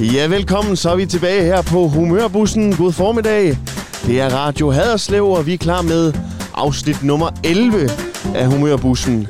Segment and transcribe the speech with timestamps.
[0.00, 0.76] Ja, velkommen.
[0.76, 2.76] Så er vi tilbage her på Humørbussen.
[2.76, 3.58] God formiddag.
[4.06, 6.12] Det er Radio Haderslev, og vi er klar med
[6.54, 7.90] afsnit nummer 11
[8.34, 9.28] af Humørbussen.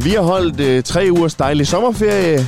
[0.00, 2.46] Vi har holdt øh, tre ugers dejlig sommerferie,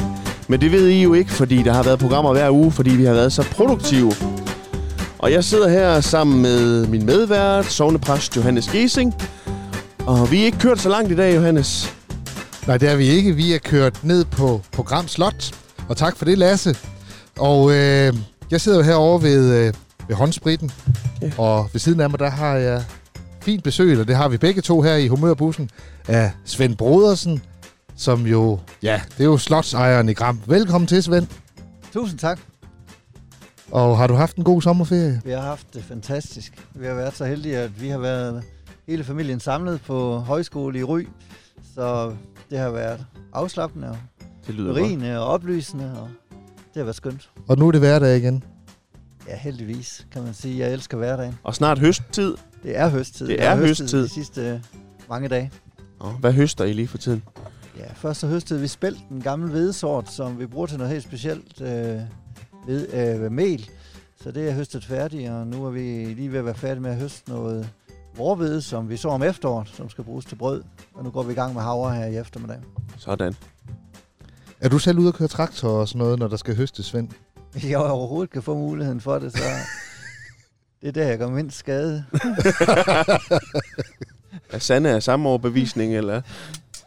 [0.48, 3.04] men det ved I jo ikke, fordi der har været programmer hver uge, fordi vi
[3.04, 4.12] har været så produktive.
[5.18, 9.14] Og jeg sidder her sammen med min medvært, sovnepræst Johannes Gesing.
[10.06, 11.94] Og vi er ikke kørt så langt i dag, Johannes.
[12.66, 13.32] Nej, det er vi ikke.
[13.32, 15.54] Vi er kørt ned på Program Slot.
[15.88, 16.93] Og tak for det, Lasse.
[17.38, 18.14] Og øh,
[18.50, 19.74] jeg sidder jo herovre ved, øh,
[20.08, 20.70] ved håndspritten.
[21.22, 21.30] Ja.
[21.38, 22.84] Og ved siden af mig, der har jeg
[23.42, 25.70] fint besøg, og det har vi begge to her i Humørbussen,
[26.08, 27.42] af Svend Brodersen,
[27.96, 30.40] som jo, ja, det er jo slotsejeren i Gram.
[30.46, 31.26] Velkommen til, Svend.
[31.92, 32.38] Tusind tak.
[33.70, 35.20] Og har du haft en god sommerferie?
[35.24, 36.52] Vi har haft det fantastisk.
[36.74, 38.42] Vi har været så heldige, at vi har været
[38.88, 41.06] hele familien samlet på højskole i Ry.
[41.74, 42.12] Så
[42.50, 43.96] det har været afslappende og
[44.46, 44.76] Det lyder godt.
[44.76, 46.08] berigende og oplysende, og
[46.74, 47.30] det har været skønt.
[47.48, 48.44] Og nu er det hverdag igen.
[49.28, 50.58] Ja, heldigvis kan man sige.
[50.58, 51.38] Jeg elsker hverdagen.
[51.42, 52.34] Og snart høsttid.
[52.62, 53.26] Det er høsttid.
[53.26, 54.02] Det er høstet høsttid.
[54.02, 54.60] De sidste øh,
[55.08, 55.50] mange dage.
[55.98, 57.22] Og hvad høster I lige for tiden?
[57.78, 61.04] Ja, først så høstede vi spelt en gammel hvedesort, som vi bruger til noget helt
[61.04, 62.00] specielt øh,
[62.66, 62.94] ved,
[63.24, 63.70] øh, mel.
[64.22, 66.90] Så det er høstet færdigt, og nu er vi lige ved at være færdige med
[66.90, 67.70] at høste noget
[68.16, 70.62] vorhvede, som vi så om efteråret, som skal bruges til brød.
[70.94, 72.58] Og nu går vi i gang med havre her i eftermiddag.
[72.98, 73.34] Sådan.
[74.64, 77.08] Er du selv ude at køre traktor og sådan noget, når der skal høstes, Svend?
[77.52, 79.38] Hvis jeg overhovedet kan få muligheden for det, så
[80.82, 82.04] det er der, jeg går mindst skade.
[84.50, 86.20] Er Sanne af samme overbevisning, eller?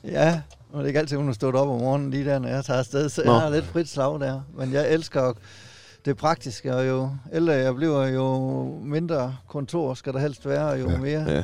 [0.03, 2.49] Ja, og det er ikke altid, hun har stået op om morgenen lige der, når
[2.49, 3.31] jeg tager afsted, så Nå.
[3.31, 4.41] jeg har lidt frit slag der.
[4.57, 5.33] Men jeg elsker
[6.05, 10.79] det praktiske, og jo ældre jeg bliver, jo mindre kontor skal der helst være, og
[10.79, 10.91] jo Ja.
[10.91, 10.97] ja.
[10.99, 11.43] mere Ja.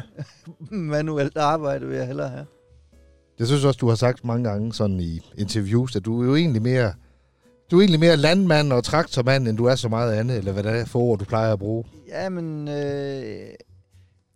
[0.72, 2.46] manuelt arbejde vil jeg hellere have.
[3.40, 6.36] Jeg synes også, du har sagt mange gange sådan i interviews, at du er jo
[6.36, 6.94] egentlig mere,
[7.72, 10.64] du er egentlig mere landmand og traktormand, end du er så meget andet, eller hvad
[10.64, 11.84] det er for ord, du plejer at bruge.
[12.08, 13.48] Ja, men øh,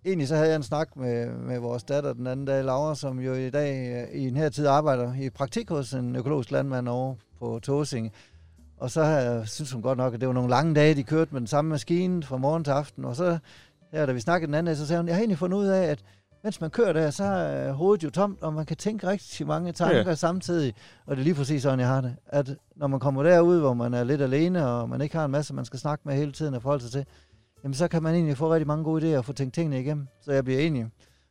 [0.06, 3.20] egentlig så havde jeg en snak med, med vores datter den anden dag, Laura, som
[3.20, 6.88] jo i dag øh, i en her tid arbejder i praktik hos en økologisk landmand
[6.88, 8.12] over på Tåsinge.
[8.78, 11.30] Og så jeg, synes hun godt nok, at det var nogle lange dage, de kørte
[11.32, 13.06] med den samme maskine fra morgen til aften.
[13.06, 13.38] Og så,
[13.92, 15.66] her, da vi snakkede den anden dag, så sagde hun, jeg har egentlig fundet ud
[15.66, 16.04] af, at
[16.44, 19.72] mens man kører der, så er hovedet jo tomt, og man kan tænke rigtig mange
[19.72, 20.16] tanker Ja.
[20.16, 20.74] samtidig.
[21.06, 22.16] Og det er lige præcis sådan, jeg har det.
[22.28, 25.32] At når man kommer derud, hvor man er lidt alene, og man ikke har en
[25.32, 27.06] masse, man skal snakke med hele tiden og forholde sig til,
[27.64, 30.08] jamen så kan man egentlig få rigtig mange gode idéer og få tænkt tingene igennem.
[30.22, 30.86] Så jeg bliver egentlig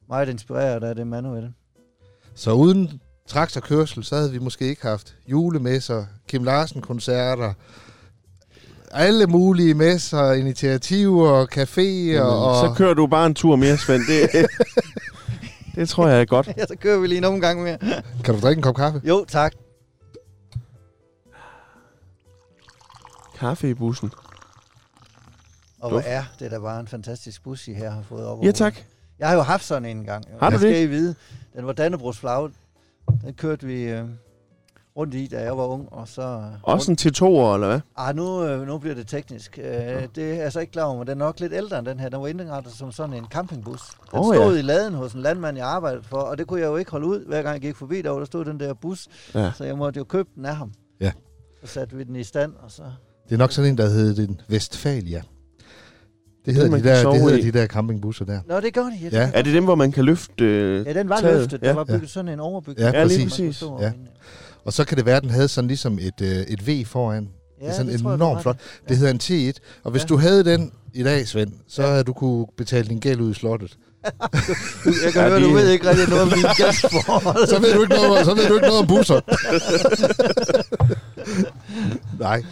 [0.09, 1.53] meget inspireret af det manuelle.
[2.35, 7.53] Så uden traktorkørsel, så havde vi måske ikke haft julemesser, Kim Larsen-koncerter,
[8.91, 12.67] alle mulige messer, initiativer, caféer og...
[12.69, 14.03] Så kører du bare en tur mere, Svend.
[14.09, 14.47] Det,
[15.75, 16.47] det tror jeg er godt.
[16.57, 17.79] Ja, så kører vi lige en omgang mere.
[18.25, 19.01] Kan du drikke en kop kaffe?
[19.05, 19.53] Jo, tak.
[23.39, 24.11] Kaffe i bussen.
[25.81, 26.07] Og hvor Duft.
[26.11, 28.45] er det da bare en fantastisk bus, I her har fået op.
[28.45, 28.77] Ja, tak.
[29.19, 30.25] Jeg har jo haft sådan en gang.
[30.41, 30.61] Har du det?
[30.61, 30.83] Skal?
[30.83, 31.15] I vide.
[31.57, 32.51] Den var Dannebrogs flag.
[33.25, 34.05] Den kørte vi øh,
[34.97, 35.89] rundt i, da jeg var ung.
[35.93, 37.81] Og så, Også en til to eller hvad?
[37.97, 39.59] Ah, nu, øh, nu bliver det teknisk.
[39.63, 41.87] Øh, det er jeg så ikke klar over, men den er nok lidt ældre end
[41.87, 42.09] den her.
[42.09, 43.81] Den var indrettet som sådan en campingbus.
[44.11, 44.41] Den oh, ja.
[44.41, 46.91] stod i laden hos en landmand, jeg arbejdede for, og det kunne jeg jo ikke
[46.91, 48.21] holde ud, hver gang jeg gik forbi derovre.
[48.21, 49.53] Der stod den der bus, Ja.
[49.57, 50.73] så jeg måtte jo købe den af ham.
[51.01, 51.13] Ja.
[51.65, 52.83] Så satte vi den i stand, og så...
[53.29, 55.23] Det er nok sådan en, der hedder den Vestfalia.
[56.47, 57.41] Det hedder, man de der, det hedder i.
[57.43, 58.41] de der campingbusser der.
[58.49, 58.97] Nå, det gør de.
[59.03, 59.31] Ja, det Ja.
[59.35, 60.45] Er det dem, hvor man kan løfte...
[60.45, 61.63] Øh, Ja, den var Taget, løftet.
[61.63, 61.69] ja.
[61.69, 62.79] Der var bygget sådan en overbygning.
[62.81, 63.63] Ja, Ja, præcis.
[63.81, 63.93] Ja.
[64.67, 67.29] Og så kan det være, at den havde sådan ligesom et, øh, et V foran.
[67.61, 68.57] Ja, det er sådan tror jeg, du enormt har flot.
[68.89, 69.59] Det hedder en T1.
[69.85, 70.07] Og hvis Ja.
[70.07, 71.89] du havde den i dag, Svend, så Ja.
[71.89, 73.77] havde du kunne betale din gæld ud i slottet.
[75.05, 77.47] Jeg kan Ja, høre, de- du ved ikke rigtig noget om gæstforhold.
[77.49, 79.21] så ved du ikke noget, så ved du ikke noget om busser.
[82.21, 82.43] Nej.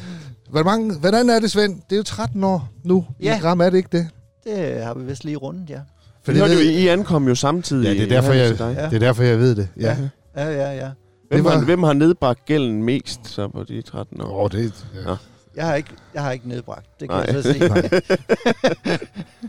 [0.51, 1.75] Hvor mange, hvordan er det, Svend?
[1.75, 3.37] Det er jo 13 år nu Ja.
[3.37, 4.09] i Gram, er det ikke det?
[4.45, 5.79] Det har vi vist lige rundet, ja.
[6.25, 7.85] For det det ved- jo, I ankom jo samtidig.
[7.85, 8.57] Ja, det er derfor, her jeg.
[8.61, 8.85] Ja.
[8.89, 9.69] det er derfor, jeg ved det.
[9.81, 9.97] Ja.
[10.37, 10.91] Ja, ja, ja.
[11.29, 14.45] Hvem, Det var- har, hvem har nedbragt gælden mest så på de 13 år?
[14.45, 15.05] Åh, det, ja.
[15.05, 15.17] Nå.
[15.57, 17.01] Jeg har ikke, jeg har ikke nedbragt.
[17.01, 17.27] Det kan Nej.
[17.35, 17.57] jeg så.
[17.69, 18.99] Nej.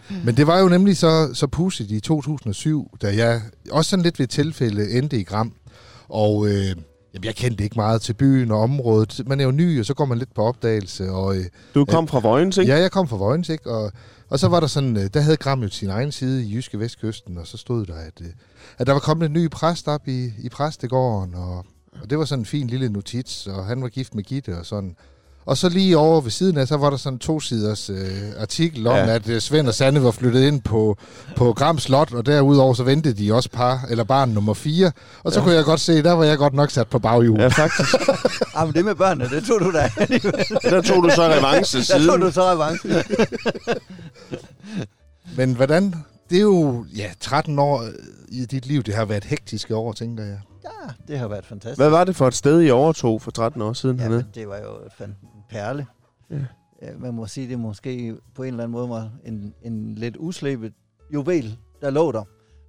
[0.25, 3.41] Men det var jo nemlig så, så pudsigt i 2007, da jeg
[3.71, 5.53] også sådan lidt ved tilfælde endte i Gram.
[6.09, 6.75] Og øh,
[7.15, 9.21] jamen, jeg kendte ikke meget til byen og området.
[9.27, 11.11] Man er jo ny, og så går man lidt på opdagelse.
[11.11, 11.45] Og, øh,
[11.75, 12.71] Du kom fra Vojens, ikke?
[12.73, 13.71] ja, jeg kom fra Vojens, ikke?
[13.71, 13.91] Og,
[14.29, 16.79] og så var der sådan, øh, der havde Gram jo sin egen side i Jyske
[16.79, 18.27] Vestkysten, og så stod der, at, øh,
[18.77, 21.65] at der var kommet en ny præst op i, i præstegården, og,
[22.01, 24.65] og det var sådan en fin lille notits, og han var gift med Gitte og
[24.65, 24.95] sådan.
[25.45, 27.97] Og så lige over ved siden af, så var der sådan en to-siders øh,
[28.39, 29.07] artikel om, Ja.
[29.15, 30.97] at øh, Svend og Sanne var flyttet ind på,
[31.35, 34.91] på Gram Slot, og derudover så ventede de også par, eller barn nummer 4.
[35.23, 35.43] Og så Ja.
[35.43, 37.39] kunne jeg godt se, der var jeg godt nok sat på baghjul.
[37.39, 37.95] Ja, faktisk.
[38.57, 39.89] Ah, men det med børnene, det tog du da.
[40.69, 42.21] Der tog du så revanche Der tog siden.
[42.21, 42.89] du så revanche.
[45.37, 45.95] Men hvordan,
[46.29, 47.89] det er jo ja, 13 år øh,
[48.29, 50.39] i dit liv, det har været hektiske år, tænker jeg.
[50.63, 50.69] Ja,
[51.07, 51.79] det har været fantastisk.
[51.79, 54.57] Hvad var det for et sted, I overtog for 13 år siden Ja, det var
[54.57, 55.85] jo fandt en perle.
[56.29, 56.37] Ja.
[56.97, 60.73] Man må sige, det måske på en eller anden måde var en, en lidt uslebet
[61.13, 62.23] juvel, der lå der.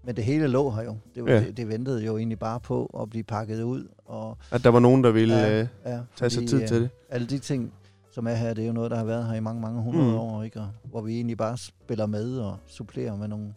[0.05, 0.96] Men det hele lå her jo.
[1.14, 1.40] Det, var, Ja.
[1.40, 3.88] det, det ventede jo egentlig bare på at blive pakket ud.
[4.05, 6.81] Og, At der var nogen, der ville Ja, øh, ja, tage sig tid øh, til
[6.82, 6.90] det?
[7.11, 7.73] Alle de ting,
[8.12, 10.11] som er her, det er jo noget, der har været her i mange, mange hundrede
[10.11, 10.14] Mm.
[10.17, 10.61] år, ikke?
[10.61, 13.55] Og, hvor vi egentlig bare spiller med og supplerer med nogle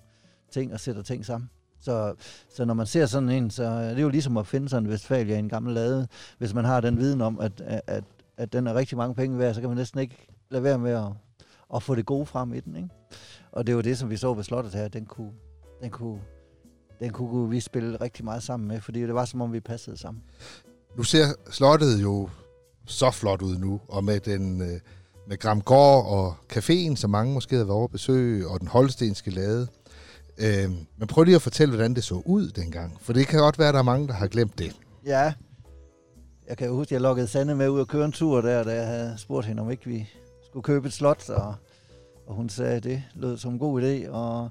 [0.51, 1.50] ting og sætter ting sammen.
[1.81, 2.13] Så,
[2.56, 4.89] så når man ser sådan en, så er det jo ligesom at finde sådan en
[4.92, 6.07] Vestfalia i en gammel lade.
[6.38, 8.04] Hvis man har den viden om, at, at, at,
[8.40, 10.92] at den er rigtig mange penge værd, så kan man næsten ikke lade være med
[10.92, 11.08] at,
[11.76, 12.76] at få det gode frem i den.
[12.76, 12.90] Ikke?
[13.52, 14.88] Og det var det, som vi så ved slottet her.
[14.88, 15.32] Den kunne,
[15.82, 16.20] den kunne,
[17.00, 19.98] den kunne vi spille rigtig meget sammen med, fordi det var som om, vi passede
[19.98, 20.24] sammen.
[20.98, 22.30] Nu ser slottet jo
[22.86, 24.80] så flot ud nu, og med den øh,
[25.28, 29.32] med Gramgård og caféen, som mange måske havde været over at besøge, og den holstenske
[29.32, 29.68] lade.
[30.38, 33.60] Øh, men prøv lige at fortælle, hvordan det så ud dengang, for det kan godt
[33.60, 34.76] være, at der er mange, der har glemt det.
[35.06, 35.34] Ja.
[36.50, 38.63] Jeg kan jo huske, at jeg lukkede Sanne med ud og køre en tur der,
[38.63, 40.10] da jeg havde spurgt hende, om ikke vi
[40.50, 41.56] skulle købe et slot, og,
[42.28, 44.50] og hun sagde, at det lød som en god idé, og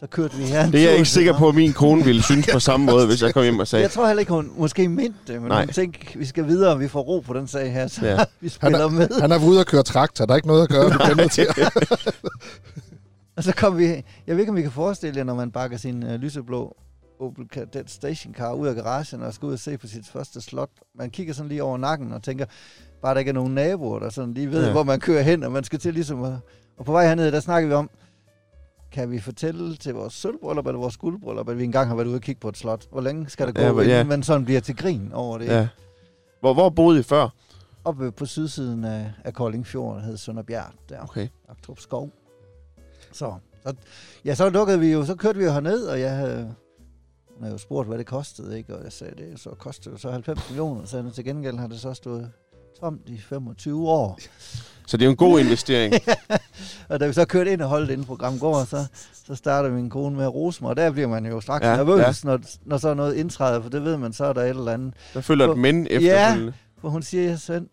[0.00, 2.22] så kørte vi her en Det er jeg ikke sikker på, at min kone ville
[2.22, 4.52] synes på samme måde, hvis jeg kom hjem og sagde, Jeg tror heller ikke, hun
[4.56, 5.64] måske mente det, men Nej.
[5.64, 8.24] hun tænkte, vi skal videre, og vi får ro på den sag her, så Ja.
[8.40, 9.20] vi spiller med.
[9.20, 11.46] Han er ude og køre traktor, der er ikke noget at gøre, du kender til.
[13.36, 15.76] Og så kom vi, jeg ved ikke, om vi kan forestille jer, når man bakker
[15.76, 16.76] sin uh, lyseblå
[17.22, 20.70] Opel Kadett stationcar ud af garagen og skal ud og se på sit første slot.
[20.94, 22.46] Man kigger sådan lige over nakken og tænker,
[23.02, 24.72] bare der ikke er nogen naboer, der sådan lige ved, Ja.
[24.72, 26.32] hvor man kører hen, og man skal til ligesom at...
[26.76, 27.90] Og på vej hernede, der snakker vi om,
[28.92, 32.14] kan vi fortælle til vores sølvbryllup eller vores guldbryllup, at vi engang har været ude
[32.16, 32.86] og kigge på et slot?
[32.90, 34.04] Hvor længe skal der gå, Ja, ja, men- inden ja.
[34.04, 35.46] man sådan bliver til grin over det?
[35.46, 35.68] ja.
[36.40, 37.28] Hvor, hvor boede I før?
[37.84, 41.00] Oppe på sydsiden af, af Kolding Fjord, der hed Sønderbjerg, der.
[41.02, 41.28] Okay.
[41.48, 42.10] Aktrup Skov.
[43.12, 43.34] Så,
[43.66, 43.74] så,
[44.24, 46.54] ja, så lukkede vi jo, så kørte vi jo herned, og jeg havde,
[47.42, 48.76] havde jo spurgt, hvad det kostede, ikke?
[48.76, 51.94] Og jeg sagde, det så kostede så 90 millioner, så til gengæld har det så
[51.94, 52.30] stået
[52.80, 54.18] tomt i 25 år.
[54.86, 55.94] Så det er jo en god investering.
[56.88, 58.86] Og da vi så kørte ind og holdt inde på Gramgård, så,
[59.26, 61.70] så startede min kone med at rose mig, og der bliver man jo straks Ja,
[61.70, 62.28] ja, nervøs, ja.
[62.28, 64.94] når, når så noget indtræder, for det ved man, så er der et eller andet.
[65.14, 66.52] Der følger et men efterfølgende.
[66.80, 67.68] For hun siger, Svend,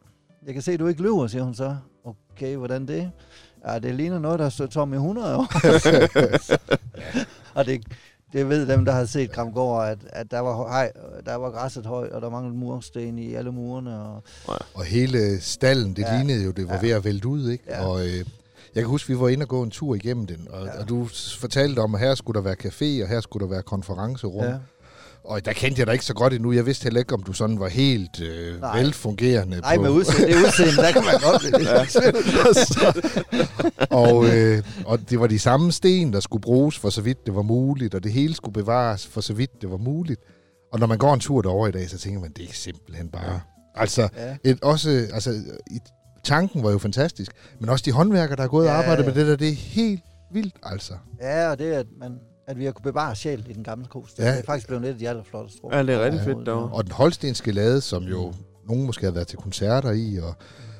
[0.45, 1.75] jeg kan se, at du ikke løber, siger hun så.
[2.05, 3.11] Okay, hvordan det?
[3.67, 5.47] Ja, det ligner noget, der stået tom i 100 år.
[7.57, 7.81] og det,
[8.33, 10.91] det ved dem, der har set Gramgård, at, at der, var hej,
[11.25, 13.99] der var græsset højt, og der manglede mursten i alle murene.
[14.01, 14.23] Og,
[14.73, 16.17] Og hele stallen, det ja.
[16.17, 16.81] Lignede jo, det var ja.
[16.81, 17.63] Ved at vælte ud, ikke?
[17.67, 17.85] Ja.
[17.85, 18.13] Og øh,
[18.75, 20.79] jeg kan huske, vi var inde og gå en tur igennem den, og, ja.
[20.79, 21.07] Og du
[21.39, 24.43] fortalte om, at her skulle der være café, og her skulle der være konferencerum.
[24.43, 24.55] Ja.
[25.29, 25.33] Ja.
[25.33, 26.51] Og der kendte jeg dig ikke så godt endnu.
[26.51, 28.77] Jeg vidste heller ikke, om du sådan var helt øh, Nej.
[28.81, 29.59] velfungerende.
[29.59, 31.69] Nej, på, med udseende, det er udseende, der kan man godt blive lidt.
[33.91, 37.35] og, øh, og det var de samme sten, der skulle bruges for så vidt det
[37.35, 40.21] var muligt, og det hele skulle bevares for så vidt det var muligt.
[40.73, 43.09] Og når man går en tur derover i dag, så tænker man, det er simpelthen
[43.09, 43.41] bare...
[43.75, 44.35] Altså, Ja.
[44.43, 45.31] et, også, altså,
[45.71, 45.79] i,
[46.23, 49.07] tanken var jo fantastisk, men også de håndværkere, der er gået og Ja, arbejdet ja.
[49.09, 50.01] med det der, det er helt
[50.33, 50.93] vildt, altså.
[51.21, 52.11] ja, og det er, at, man,
[52.49, 54.13] at vi har kunnet bevare sjæl i den gamle kos.
[54.13, 54.29] Det Ja.
[54.29, 55.71] er faktisk blevet et af de allerflotteste rum.
[55.73, 56.69] Ja, det er rigtig fedt derovre.
[56.73, 58.33] Og den holstenske lade, som jo
[58.69, 60.33] nogen måske har været til koncerter i, og,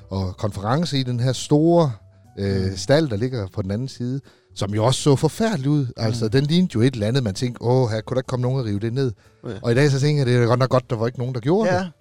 [0.10, 1.92] og konference i den her store
[2.40, 2.78] øh, Mm.
[2.78, 4.22] stald, der ligger på den anden side,
[4.56, 5.88] som jo også så forfærdeligt ud.
[5.98, 6.32] Altså, Mm.
[6.32, 8.60] den lignede jo et eller andet, man tænkte, åh, her kunne der ikke komme nogen
[8.60, 9.12] og rive det ned.
[9.48, 9.50] Ja.
[9.62, 11.34] Og i dag så tænker jeg, det er godt nok godt, der var ikke nogen,
[11.34, 11.92] der gjorde Ja, det.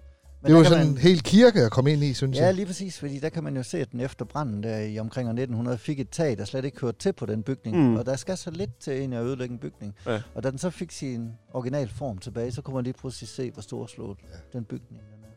[0.48, 2.54] Men Det var sådan man- en hel kirke at komme ind i, synes Ja, jeg.
[2.54, 5.28] lige præcis, fordi der kan man jo se, at den efter branden der i omkring
[5.28, 7.76] år 1900 fik et tag, der slet ikke hørte til på den bygning.
[7.76, 7.96] Mm.
[7.96, 9.94] Og der skal så lidt til egentlig at ødelægge en bygning.
[10.06, 10.20] Ja.
[10.34, 13.50] Og da den så fik sin original form tilbage, så kunne man lige pludselig se,
[13.50, 14.58] hvor storslået ja.
[14.58, 15.28] den bygning den er.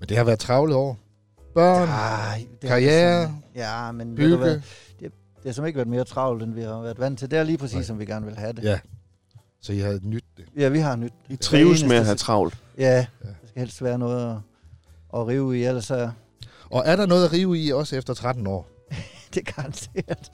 [0.00, 0.98] Men det har været travle år.
[1.54, 4.64] Børn, Ej, det har karriere, det sådan- Ja, men ved du hvad, bygge.
[5.36, 7.30] det har som ikke været mere travlt, end vi har været vant til.
[7.30, 7.82] Det er lige præcis, Nej.
[7.82, 8.62] som vi gerne vil have det.
[8.64, 8.78] Ja.
[9.60, 10.44] Så I har nyt det.
[10.56, 11.12] Ja, vi har nyt.
[11.28, 12.58] I trives med at have travlt.
[12.78, 13.28] Ja, Ja.
[13.52, 14.36] Skal helst være noget at,
[15.20, 16.10] at rive i, ellers er
[16.70, 18.68] Og er der noget at rive i også efter 13 år?
[19.34, 20.30] det garanteret.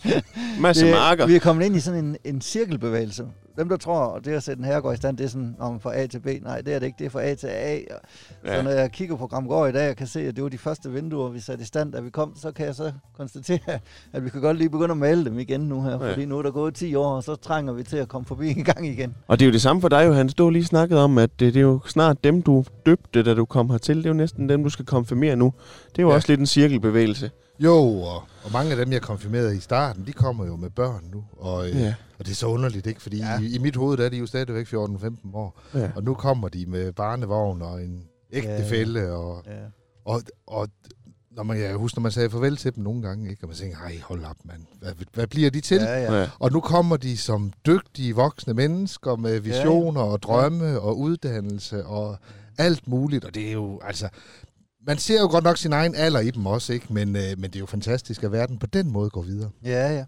[0.60, 1.26] Masse det, marker.
[1.26, 3.26] Vi er kommet ind i sådan en, en cirkelbevægelse.
[3.58, 5.80] Dem, der tror, at det at sætte en herregård i stand, det er sådan om
[5.80, 6.26] fra A til B.
[6.42, 6.96] Nej, det er det ikke.
[6.98, 7.74] Det er fra A til A.
[7.74, 8.56] Ja.
[8.56, 10.58] Så når jeg kigger på Gramgård i dag, og kan se, at det var de
[10.58, 13.78] første vinduer, vi satte i stand, da vi kom, så kan jeg så konstatere,
[14.12, 15.90] at vi kan godt lige begynde at male dem igen nu her.
[15.90, 16.12] Ja.
[16.12, 18.48] Fordi nu er der gået 10 år, og så trænger vi til at komme forbi
[18.48, 19.14] en gang igen.
[19.26, 20.34] Og det er jo det samme for dig, Johannes.
[20.34, 23.34] Du har lige snakket om, at det, det er jo snart dem, du døbte, da
[23.34, 23.96] du kom hertil.
[23.96, 25.52] Det er jo næsten dem, du skal konfirmere nu.
[25.90, 26.14] Det er jo ja.
[26.14, 27.30] også lidt en cirkelbevægelse.
[27.60, 31.04] Jo, og, og mange af dem, jeg konfirmerede i starten, de kommer jo med børn
[31.12, 31.24] nu.
[31.36, 31.94] Og, øh, ja.
[32.18, 33.02] og det er så underligt, ikke?
[33.02, 33.40] Fordi ja.
[33.40, 35.60] i, i mit hoved der er de jo stadigvæk 14-15 år.
[35.74, 35.90] Ja.
[35.96, 39.00] Og nu kommer de med barnevogn og en ægtefælle.
[39.00, 39.10] Ja.
[39.10, 39.52] Og, ja.
[40.04, 40.68] Og, og
[41.30, 43.44] når man, jeg husker, når man sagde farvel til dem nogle gange, ikke?
[43.44, 44.62] og man tænker, ej, hold op, mand.
[44.80, 45.80] Hvad, hvad bliver de til?
[45.80, 46.28] Ja, ja.
[46.38, 50.12] Og nu kommer de som dygtige voksne mennesker med visioner ja, ja.
[50.12, 50.76] og drømme ja.
[50.76, 52.16] og uddannelse og
[52.58, 53.24] alt muligt.
[53.24, 54.08] Og det er jo, altså,
[54.88, 56.86] man ser jo godt nok sin egen alder i dem også, ikke?
[56.92, 59.50] Men, øh, men det er jo fantastisk, at verden på den måde går videre.
[59.64, 60.04] Ja, ja.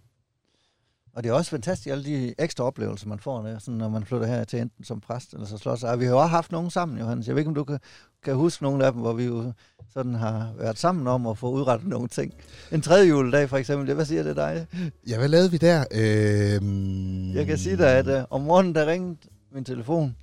[1.14, 4.04] Og det er også fantastisk, alle de ekstra oplevelser, man får, når, sådan, når man
[4.04, 5.82] flytter her til enten som præst eller så slås.
[5.82, 7.26] Og vi har jo også haft nogen sammen, Johannes.
[7.26, 7.78] Jeg ved ikke, om du kan,
[8.24, 9.52] kan huske nogle af dem, hvor vi jo
[9.92, 12.34] sådan har været sammen om at få udrettet nogle ting.
[12.72, 14.66] En tredje juledag for eksempel, hvad siger det dig?
[15.08, 15.84] Ja, hvad lavede vi der?
[15.90, 17.36] Øh...
[17.36, 19.16] Jeg kan sige dig, at uh, om morgenen der ringede
[19.52, 20.16] min telefon,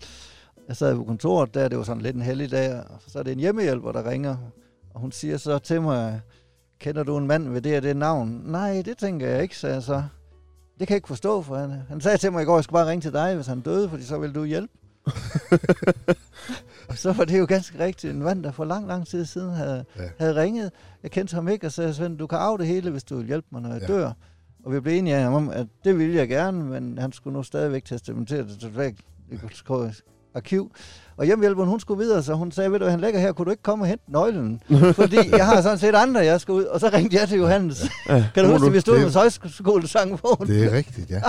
[0.67, 3.24] jeg sad på kontoret der, det var sådan lidt en heldig dag, og så er
[3.24, 4.38] det en hjemmehjælper, der ringer,
[4.93, 6.21] og hun siger så til mig,
[6.79, 8.41] kender du en mand ved det og det navn?
[8.45, 10.03] Nej, det tænker jeg ikke, sagde jeg så.
[10.79, 12.79] Det kan jeg ikke forstå, for han, han sagde til mig i går, jeg skulle
[12.79, 14.74] bare ringe til dig, hvis han døde, fordi så vil du hjælpe.
[16.89, 19.53] og så var det jo ganske rigtigt en mand, der for lang, lang tid siden
[19.53, 20.09] havde, ja.
[20.19, 20.71] havde ringet.
[21.03, 23.27] Jeg kendte ham ikke og sagde, Svend, du kan af det hele, hvis du vil
[23.27, 23.88] hjælpe mig, når jeg ja.
[23.88, 24.12] dør.
[24.65, 27.86] Og vi blev enige om, at det ville jeg gerne, men han skulle nu stadigvæk
[27.86, 28.97] testamentere det tilbage
[30.38, 30.72] arkiv.
[31.17, 33.51] Og hjemmehjælperen, hun skulle videre, så hun sagde, ved du, han ligger her, kunne du
[33.51, 34.62] ikke komme og hente nøglen?
[34.94, 36.63] Fordi jeg har sådan set andre, jeg skal ud.
[36.63, 37.89] Og så ringte jeg til Johannes.
[38.10, 40.46] Ja, kan du huske, at vi stod med højskolesang på?
[40.48, 41.22] Det er rigtigt, ja.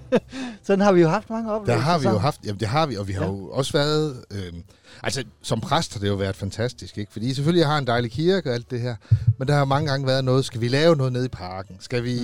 [0.66, 1.74] sådan har vi jo haft mange oplevelser.
[1.74, 3.30] Der har vi jo haft, jamen det har vi, og vi har ja.
[3.30, 4.24] jo også været...
[4.30, 4.52] Øh,
[5.02, 7.12] altså, som præst har det jo været fantastisk, ikke?
[7.12, 8.94] Fordi selvfølgelig, jeg har en dejlig kirke og alt det her,
[9.38, 11.76] men der har mange gange været noget, skal vi lave noget nede i parken?
[11.80, 12.14] Skal vi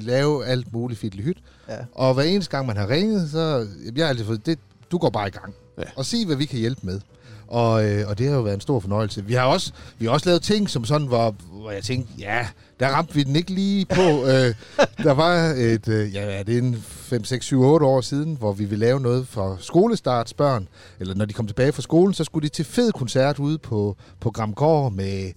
[0.00, 0.06] mm.
[0.06, 1.76] lave alt muligt fiddeligt Ja.
[1.94, 3.66] Og hver eneste gang, man har ringet, så...
[3.96, 4.58] Jeg har altid fået, det,
[4.90, 5.54] du går bare i gang.
[5.78, 5.82] Ja.
[5.96, 7.00] Og se, hvad vi kan hjælpe med.
[7.46, 9.24] Og, øh, og det har jo været en stor fornøjelse.
[9.24, 12.46] Vi har også, vi har også lavet ting, som sådan var, hvor jeg tænkte, ja,
[12.80, 14.24] der ramte vi den ikke lige på.
[14.30, 14.54] øh,
[15.02, 18.52] der var et, øh, ja, det er en 5, 6, 7, 8 år siden, hvor
[18.52, 20.68] vi ville lave noget for skolestartsbørn.
[21.00, 23.96] Eller når de kom tilbage fra skolen, så skulle de til fed koncert ude på,
[24.20, 25.32] på Gramgård med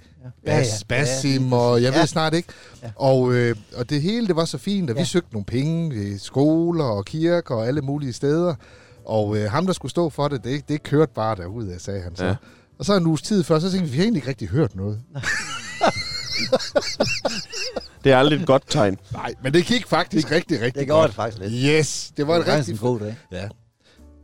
[0.46, 1.02] Bas, ja, ja.
[1.02, 2.00] Basim, og jeg ja.
[2.00, 2.50] ved snart ikke.
[2.84, 2.90] Ja.
[2.96, 5.02] Og, øh, og det hele, det var så fint, at ja.
[5.02, 8.56] vi søgte nogle penge i skoler og kirker og alle mulige steder.
[9.08, 12.16] Og øh, ham, der skulle stå for det, det, det kørte bare derude, sagde han
[12.16, 12.26] så.
[12.26, 12.36] Ja.
[12.80, 14.76] Og så en uges tid før, så tænkte vi, vi har egentlig ikke rigtig hørt
[14.76, 15.02] noget.
[18.04, 18.98] det er aldrig et godt tegn.
[19.14, 21.04] Nej, men det gik faktisk det, rigtig, rigtig det godt.
[21.04, 21.54] Det det faktisk lidt.
[21.80, 22.72] Yes, det var, det var en rigtig...
[22.72, 23.18] en god dag.
[23.32, 23.50] Ja.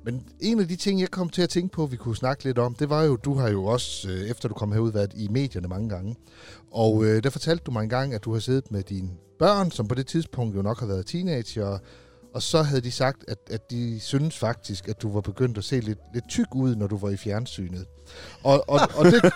[0.05, 2.57] Men en af de ting, jeg kom til at tænke på, vi kunne snakke lidt
[2.57, 5.27] om, det var jo, du har jo også, øh, efter du kom herud, været i
[5.27, 6.15] medierne mange gange.
[6.71, 9.09] Og øh, der fortalte du mig engang, at du har siddet med dine
[9.39, 11.77] børn, som på det tidspunkt jo nok har været teenager,
[12.33, 15.63] og så havde de sagt, at, at de synes faktisk, at du var begyndt at
[15.63, 17.85] se lidt, lidt tyk ud, når du var i fjernsynet.
[18.43, 19.33] Og, og, og, det,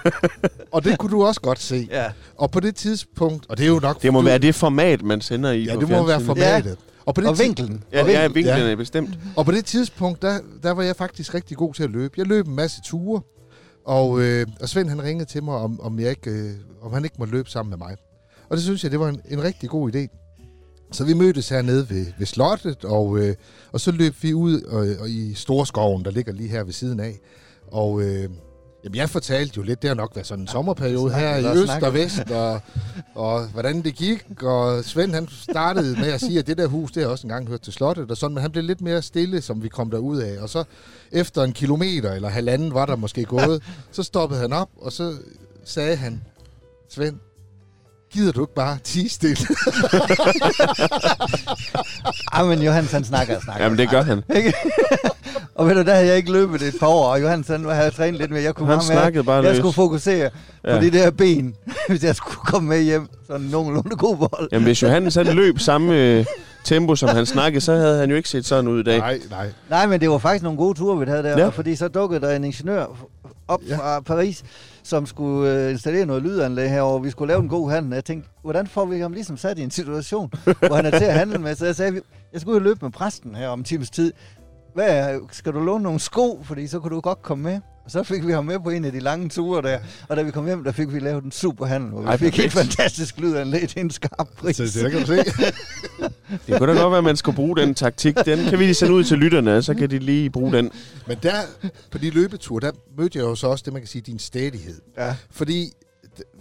[0.71, 1.87] og det kunne du også godt se.
[1.91, 2.11] Ja.
[2.35, 4.01] Og på det tidspunkt, og det er jo nok...
[4.01, 6.69] Det må du, være det format, man sender i Ja, det må være formatet.
[6.69, 6.75] Ja.
[7.05, 7.83] Og, på det og vinklen.
[7.91, 8.71] Ja, og ja, vinklen ja.
[8.71, 9.19] er bestemt.
[9.35, 12.13] Og på det tidspunkt, der, der var jeg faktisk rigtig god til at løbe.
[12.17, 13.21] Jeg løb en masse ture,
[13.85, 16.51] og, øh, og Svend han ringede til mig, om, om, jeg ikke, øh,
[16.81, 17.95] om han ikke må løbe sammen med mig.
[18.49, 20.26] Og det synes jeg, det var en, en rigtig god idé.
[20.91, 23.35] Så vi mødtes hernede ved, ved slottet, og, øh,
[23.71, 26.99] og så løb vi ud og, og i Storskoven, der ligger lige her ved siden
[26.99, 27.19] af.
[27.71, 28.29] Og øh,
[28.83, 31.83] jamen, jeg fortalte jo lidt, det har nok været sådan en sommerperiode her i øst
[31.83, 32.59] og vest, og,
[33.15, 34.43] og hvordan det gik.
[34.43, 37.47] Og Svend han startede med at sige, at det der hus, det har også engang
[37.47, 40.17] hørt til slottet, og sådan, men han blev lidt mere stille, som vi kom derud
[40.17, 40.41] af.
[40.41, 40.63] Og så
[41.11, 45.13] efter en kilometer eller halvanden var der måske gået, så stoppede han op, og så
[45.63, 46.21] sagde han,
[46.89, 47.15] Svend,
[48.13, 49.37] gider du ikke bare tige stille?
[52.33, 53.63] Ej, men Johannes, han snakker og snakker.
[53.63, 54.23] Jamen, det gør han.
[55.55, 57.91] og ved du, der havde jeg ikke løbet et par år, og Johannes, han havde
[57.91, 58.41] trænet lidt mere.
[58.43, 59.57] Jeg kunne han snakkede bare Jeg løs.
[59.57, 60.29] skulle fokusere
[60.65, 60.75] ja.
[60.77, 61.55] på de der ben,
[61.89, 63.07] hvis jeg skulle komme med hjem.
[63.27, 64.49] Sådan nogenlunde god bold.
[64.51, 66.25] Jamen, hvis Johannes han løb samme øh,
[66.63, 68.97] tempo, som han snakkede, så havde han jo ikke set sådan ud i dag.
[68.99, 69.49] Nej, nej.
[69.69, 71.37] Nej, men det var faktisk nogle gode ture, vi havde der.
[71.37, 71.49] Ja.
[71.49, 72.85] Fordi så dukkede der en ingeniør
[73.47, 73.77] op ja.
[73.77, 74.43] fra Paris,
[74.87, 77.03] som skulle øh, installere noget lydanlæg herovre.
[77.03, 77.93] Vi skulle lave en god handel.
[77.93, 81.05] Jeg tænkte, hvordan får vi ham ligesom sat i en situation, hvor han er til
[81.05, 81.55] at handle med?
[81.55, 82.01] Så jeg sagde,
[82.33, 84.13] jeg skulle jo løbe med præsten her om en times tid.
[84.73, 86.43] Hvad, skal du låne nogle sko?
[86.43, 87.59] Fordi så kunne du godt komme med.
[87.87, 89.79] Og så fik vi ham med på en af de lange ture der.
[90.07, 92.17] Og da vi kom hjem, der fik vi lavet en super handel, hvor vi Ej,
[92.17, 92.53] fik et perfekt.
[92.53, 94.55] fantastisk lydanlæg til en skarp pris.
[94.55, 95.15] Så det kan du se.
[96.47, 98.15] Det kunne da godt være, at man skulle bruge den taktik.
[98.25, 100.71] Den kan vi lige sende ud til lytterne, så kan de lige bruge den.
[101.07, 101.31] Men der,
[101.91, 104.81] på de løbeture, der mødte jeg jo så også det, man kan sige, din stædighed.
[104.97, 105.15] Ja.
[105.31, 105.71] Fordi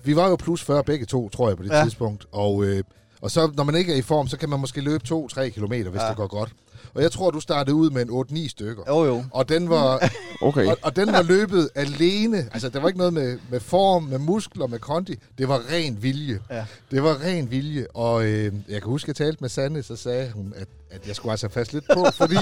[0.05, 1.83] vi var jo plus 40 begge to, tror jeg, på det Ja.
[1.83, 2.26] tidspunkt.
[2.33, 2.83] Og, øh,
[3.23, 5.91] og så, når man ikke er i form, så kan man måske løbe 2-3 kilometer,
[5.91, 6.09] hvis ja.
[6.09, 6.53] det går godt.
[6.97, 8.83] Og jeg tror, du startede ud med en 8-9 stykker.
[8.88, 9.25] Jo, jo.
[9.31, 10.11] Og den var,
[10.41, 10.67] Okay.
[10.67, 12.49] og, og den var løbet alene.
[12.53, 15.15] Altså, der var ikke noget med, med form, med muskler, med kondi.
[15.38, 16.41] Det var ren vilje.
[16.50, 16.65] Ja.
[16.91, 17.87] Det var ren vilje.
[17.95, 21.07] Og øh, jeg kan huske, at jeg talte med Sanne, så sagde hun, at, at
[21.09, 22.37] jeg skulle altså fast lidt på, fordi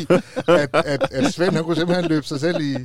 [0.49, 2.77] at, at, at Svend, han kunne simpelthen løbe sig selv i,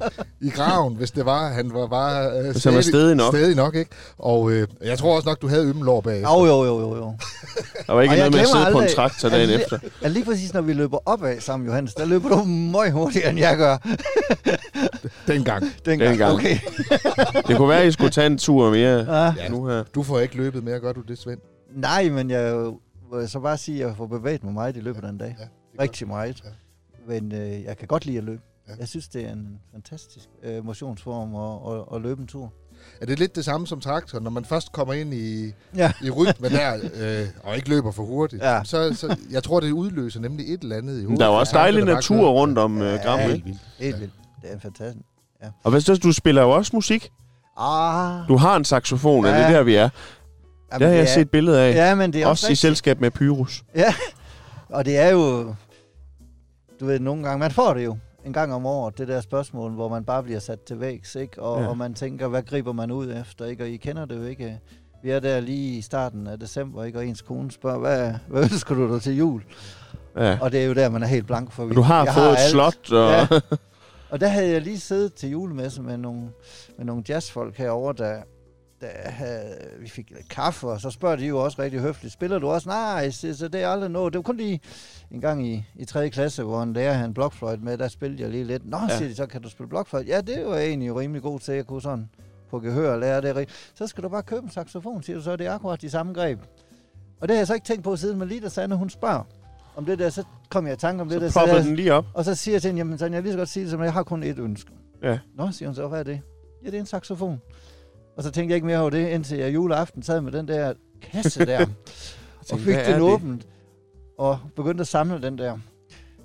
[0.42, 1.48] i graven, hvis det var.
[1.50, 3.34] Han var bare øh, han var stedig nok.
[3.36, 3.92] Stedig nok, ikke?
[4.18, 6.24] Og øh, jeg tror også nok, du havde ymmelår bag.
[6.24, 7.14] Jo, jo, jo, jo, jo.
[7.88, 9.80] Der var ikke noget med at sidde på en aldrig, traktor dagen lige- efter.
[10.04, 13.40] Ja, lige præcis når vi løber opad sammen, Johannes, der løber du meget hurtigere, end
[13.40, 13.78] jeg gør.
[15.28, 15.64] Dengang.
[15.86, 16.10] Dengang.
[16.12, 16.34] Dengang.
[16.34, 16.58] Okay.
[17.48, 19.34] Det kunne være, at I skulle tage en tur mere Ja.
[19.38, 19.50] Ja.
[19.50, 19.84] nu her.
[19.96, 21.40] Du får ikke løbet mere, gør du det, Svend?
[21.76, 22.54] Nej, men jeg
[23.14, 25.36] vil så bare sige, at jeg får bevæget mig meget i løbet af den dag.
[25.40, 25.46] Ja,
[25.84, 26.42] Rigtig meget.
[26.46, 26.50] Ja.
[27.08, 28.42] Men øh, jeg kan godt lide at løbe.
[28.68, 28.74] Ja.
[28.80, 32.54] Jeg synes, det er en fantastisk øh, motionsform at, at, at løbe en tur.
[33.02, 35.92] Er det lidt det samme som traktor, når man først kommer ind i, Ja.
[36.04, 38.44] i rytmen der, øh, og ikke løber for hurtigt?
[38.44, 38.64] Ja.
[38.64, 41.20] Så, så jeg tror, det udløser nemlig et eller andet i hovedet.
[41.20, 42.30] Der er jo også dejlig der natur kører.
[42.30, 42.98] rundt om øh, Ja.
[43.04, 43.20] Gram.
[43.20, 43.60] Helt vildt.
[43.80, 44.14] Helt vildt.
[44.42, 45.06] Det er en fantastisk.
[45.64, 47.12] Og hvis du spiller jo også musik.
[47.58, 49.58] Ah, Du har en saxofon, er det Ja.
[49.58, 49.90] der, vi er?
[50.72, 51.74] Jamen, Det har jeg er- set billeder af.
[51.74, 53.64] Ja, men det er Også også, i selskab med Pyrus.
[54.70, 55.56] Og det er jo,
[56.80, 59.72] du ved, nogle gange, man får det jo en gang om året, det der spørgsmål,
[59.72, 61.42] hvor man bare bliver sat til vægs, ikke?
[61.42, 61.64] Og, Ja.
[61.64, 61.70] ja.
[61.70, 63.64] og man tænker, hvad griber man ud efter, ikke?
[63.64, 64.60] Og I kender det jo ikke.
[65.04, 66.98] Vi er der lige i starten af december, ikke?
[67.00, 69.42] Og ens kone spørger, hvad, hvad ønsker du dig til jul?
[70.18, 70.38] Ja.
[70.42, 71.64] Og det er jo der, man er helt blank for.
[71.64, 72.52] Og du har jeg fået et alt.
[72.52, 72.92] slot.
[72.92, 73.12] Og...
[73.12, 73.28] Ja.
[74.10, 76.22] Og der havde jeg lige siddet til julemesse med nogle,
[76.78, 78.16] med nogle jazzfolk herover der,
[78.82, 82.40] der havde, vi fik lidt kaffe, og så spørger de jo også rigtig høfligt, spiller
[82.40, 82.70] du også?
[82.70, 84.14] Nej, så, så det er aldrig noget.
[84.14, 84.60] Det var kun lige
[85.12, 86.10] en gang i, i 3.
[86.10, 88.66] klasse, hvor en lærer havde en blokfløjt med, der spillede jeg lige lidt.
[88.70, 88.98] Nå, Ja.
[88.98, 90.08] siger de, så kan du spille blokfløjt?
[90.08, 92.10] Ja, det var jeg egentlig rimelig god til, jeg kunne sådan
[92.50, 93.72] på gehør og lære det rigtigt.
[93.76, 96.14] Så skal du bare købe en saxofon, siger du så, det er akkurat de samme
[96.14, 96.40] greb.
[97.22, 99.24] Og det har jeg så ikke tænkt på siden, men lige da Sanne, hun spørger
[99.76, 101.30] om det der, så kom jeg i tanke om det der.
[101.30, 102.06] Så popper den lige op.
[102.14, 103.84] og så siger jeg til hende, jamen Tanja, jeg lige så godt sige det, som
[103.84, 104.72] jeg har kun et ønske.
[105.04, 105.20] Ja.
[105.36, 106.22] Nå, siger hun så, hvad er det?
[106.64, 107.42] Ja, det er en saxofon.
[108.18, 110.74] Og så tænkte jeg ikke mere over det, indtil jeg juleaften sad med den der
[111.12, 111.66] kasse der,
[112.52, 113.48] og fik den åbent,
[114.18, 115.58] og begyndte at samle den der.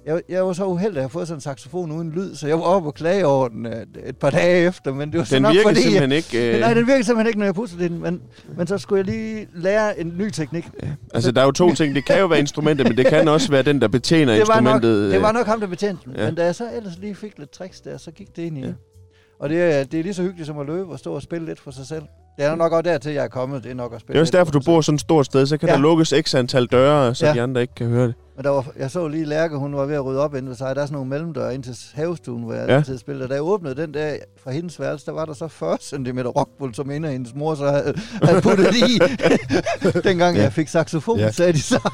[0.06, 2.58] Jeg, jeg var så uheldig at have fået sådan en saxofon uden lyd, så jeg
[2.58, 5.42] var oppe og klage over den øh, et par dage efter, men det var Den
[5.42, 6.54] nok fordi, simpelthen ikke...
[6.54, 8.22] Øh, nej, den virker simpelthen ikke, når jeg puster den, men,
[8.56, 10.68] men så skulle jeg lige lære en ny teknik.
[11.14, 11.94] altså, der er jo to ting.
[11.94, 14.60] Det kan jo være instrumentet, men det kan også være den, der betjener det var,
[14.60, 15.12] nok, instrumentet.
[15.12, 16.12] det var øh, nok ham, der betjente den.
[16.14, 16.20] Ja.
[16.20, 16.26] Ja.
[16.26, 18.60] Men da jeg så ellers lige fik lidt tricks der, så gik det ind i
[18.60, 18.72] Ja.
[19.40, 21.46] Og det er, det er lige så hyggeligt som at løbe og stå og spille
[21.46, 22.02] lidt for sig selv.
[22.36, 23.64] Det er nok også dertil, jeg er kommet.
[23.64, 25.26] Det er nok at spille Det er også derfor, for du bor sådan et stort
[25.26, 25.74] sted, så kan Ja.
[25.74, 27.32] der lukkes x antal døre, så Ja.
[27.34, 28.14] de andre ikke kan høre det.
[28.36, 30.56] Men der var, jeg så lige Lærke, hun var ved at rydde op inde ved
[30.56, 30.76] sig.
[30.76, 32.74] Der er sådan nogle mellemdøre ind til havestuen, hvor jeg Ja.
[32.76, 33.26] altid spiller.
[33.26, 36.74] Da jeg åbnede den der fra hendes værelse, der var der så 40 cm rockbull,
[36.74, 38.98] som inde af hendes mor så havde, havde puttet i.
[40.08, 40.42] Dengang Ja.
[40.42, 41.30] jeg fik saxofon, Ja.
[41.30, 41.90] sagde de så.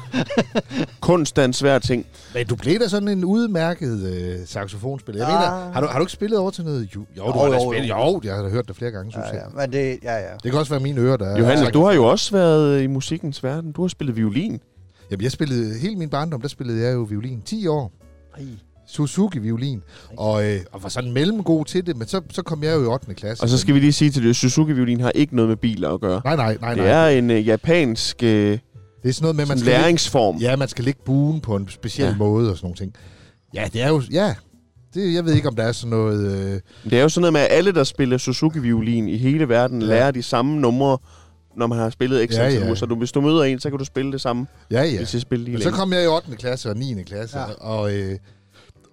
[1.01, 2.05] Kunst er en svær ting.
[2.33, 5.27] Men du blev da sådan en udmærket øh, saxofonspiller.
[5.27, 5.41] Jeg Ah.
[5.41, 6.95] mener, har du, har du ikke spillet over til noget?
[6.95, 7.89] Jo, jo, du Jo, har da jo, spillet.
[7.89, 7.95] jo.
[7.97, 9.43] Jo, jeg har da hørt det flere gange, synes Ja, jeg.
[9.57, 9.61] ja.
[9.61, 10.21] Men det, ja, ja.
[10.43, 11.37] Det kan også være mine ører, der er...
[11.39, 13.71] Johannes, sagt- du har jo også været i musikkens verden.
[13.71, 14.61] Du har spillet violin.
[15.11, 15.79] Jamen, jeg spillede...
[15.79, 17.41] Hele min barndom, der spillede jeg jo violin.
[17.45, 17.91] 10 år.
[18.37, 18.43] Ej.
[18.87, 19.81] Suzuki-violin.
[20.17, 22.85] Og, øh, og var sådan mellemgod til det, men så, så kom jeg jo i
[22.85, 23.13] 8.
[23.13, 23.43] klasse.
[23.43, 26.01] Og så skal vi lige sige til det, Suzuki-violin har ikke noget med biler at
[26.01, 26.21] gøre.
[26.25, 26.87] Nej, nej, nej, Det nej.
[27.13, 28.59] er en øh, japansk øh, Det
[29.09, 30.37] er sådan noget med, man skal, lægge, læringsform.
[30.37, 32.15] ja, man skal lægge buen på en speciel ja.
[32.17, 32.93] måde og sådan nogle ting.
[33.53, 34.01] Ja, det er jo...
[34.11, 34.35] Ja,
[34.93, 36.31] det, jeg ved ikke, om der er sådan noget...
[36.31, 36.59] Øh,
[36.91, 39.87] Det er jo sådan noget med, at alle, der spiller Suzuki-violin i hele verden, Ja.
[39.87, 40.97] lærer de samme numre,
[41.57, 42.65] når man har spillet x Ja, ja.
[42.65, 42.75] uger.
[42.75, 44.97] Så du, hvis du møder en, så kan du spille det samme, ja, ja.
[44.97, 46.35] hvis I spiller lige Men så kom jeg i 8.
[46.35, 47.03] klasse og 9.
[47.03, 47.47] klasse, ja.
[47.47, 47.53] Ja.
[47.53, 48.17] og, øh,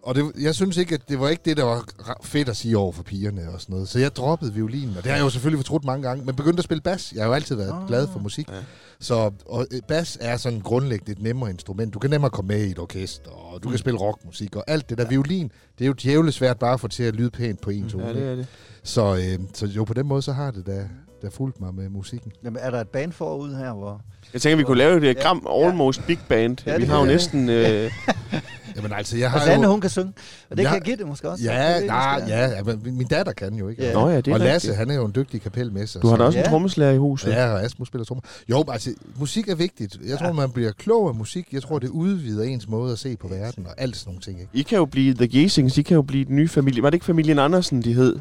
[0.03, 1.85] og det, jeg synes ikke, at det var ikke det, der var
[2.23, 3.89] fedt at sige over for pigerne og sådan noget.
[3.89, 6.61] Så jeg droppede violinen, og det har jeg jo selvfølgelig fortrudt mange gange, men begyndte
[6.61, 7.13] at spille bas.
[7.15, 7.89] Jeg har jo altid været Ah.
[7.89, 8.49] glad for musik.
[8.49, 8.55] Ja.
[9.01, 11.95] Så og øh, bas er sådan grundlæggende et nemmere instrument.
[11.95, 14.91] Du kan nemmere komme med i et orkester, og du kan spille rockmusik og alt
[14.91, 15.09] det der.
[15.09, 17.89] Violin, det er jo djævligt svært bare at få til at lyde pænt på en
[17.89, 18.07] tone.
[18.07, 18.47] Ja, det er det.
[18.83, 20.89] Så, øh, så jo, på den måde, så har det da,
[21.23, 22.33] da fulgt mig med musikken.
[22.45, 24.01] Jamen, er der et band forud her, hvor...
[24.33, 25.13] Jeg tænker, vi kunne lave det Ja.
[25.13, 26.57] Gram Almost Big Band.
[26.67, 27.49] Ja, vi det har jo næsten...
[27.49, 27.91] Øh,
[28.77, 29.71] Jamen altså, jeg Og har Sanne, jo...
[29.71, 30.13] hun kan synge.
[30.51, 31.45] Og det Jeg- kan jeg give det måske også.
[31.45, 33.85] Ja, Det er nej, det, ja, ja, min datter kan jo ikke.
[33.85, 33.93] Ja.
[33.93, 34.77] Nå ja, det er og Lasse, rigtigt.
[34.79, 36.01] han er jo en dygtig kapelmester.
[36.01, 36.51] Du har da så- også en Ja.
[36.51, 37.31] trommeslager i huset.
[37.31, 38.23] Ja, og Asmus spiller trommer.
[38.51, 39.99] Jo, altså, musik er vigtigt.
[40.07, 40.33] Jeg tror, Ja.
[40.33, 41.49] man bliver klog af musik.
[41.53, 44.41] Jeg tror, det udvider ens måde at se på verden og alt sådan nogle ting.
[44.41, 44.51] Ikke?
[44.55, 46.83] I kan jo blive The Gesings, I kan jo blive den nye familie.
[46.83, 48.17] Var det ikke familien Andersen, de hed?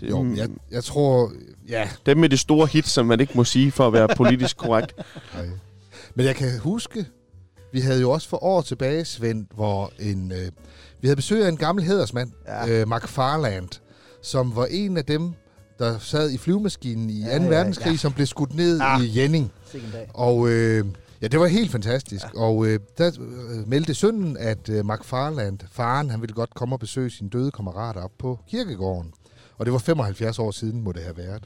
[0.00, 1.32] Det, Jo, jeg, jeg tror...
[1.68, 4.56] Ja, Dem med det store hit, som man ikke må sige for at være politisk
[4.56, 4.92] korrekt.
[5.34, 5.46] Nej.
[6.14, 7.06] Men jeg kan huske,
[7.72, 10.48] vi havde jo også for år tilbage, Svend, hvor en, øh,
[11.00, 12.66] vi havde besøg af en gammel hedersmand, Ja.
[12.66, 12.80] ja.
[12.80, 13.68] øh, McFarland,
[14.22, 15.32] som var en af dem,
[15.78, 17.26] der sad i flyvemaskinen i 2.
[17.28, 17.96] Ja, Ja, ja, verdenskrig, ja.
[17.96, 19.00] som blev skudt ned Ah.
[19.02, 19.52] i Jenning.
[20.14, 20.84] Og øh,
[21.22, 22.24] ja, det var helt fantastisk.
[22.34, 22.40] Ja.
[22.40, 23.10] Og øh, der
[23.50, 27.50] øh, meldte sønnen, at øh, McFarland, faren, han ville godt komme og besøge sine døde
[27.50, 29.12] kammerater op på kirkegården.
[29.58, 31.44] Og det var 75 år siden, må det have været.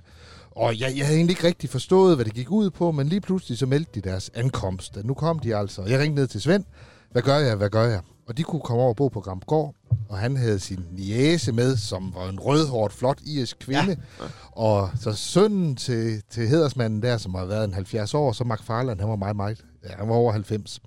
[0.50, 3.20] Og jeg, jeg havde egentlig ikke rigtig forstået, hvad det gik ud på, men lige
[3.20, 4.98] pludselig så meldte de deres ankomst.
[5.04, 5.82] Nu kom de altså.
[5.82, 6.64] Jeg ringede ned til Svend.
[7.10, 7.56] Hvad gør jeg?
[7.56, 8.00] Hvad gør jeg?
[8.28, 9.74] Og de kunne komme over og bo på Gramgård,
[10.08, 13.96] og han havde sin niece med, som var en rødhårdt, flot irsk kvinde.
[14.20, 14.24] Ja.
[14.52, 18.62] Og så sønnen til, til hedersmanden der, som har været en 70 år, så Mark
[18.62, 20.80] Farland, han var meget, meget, ja, han var over 90.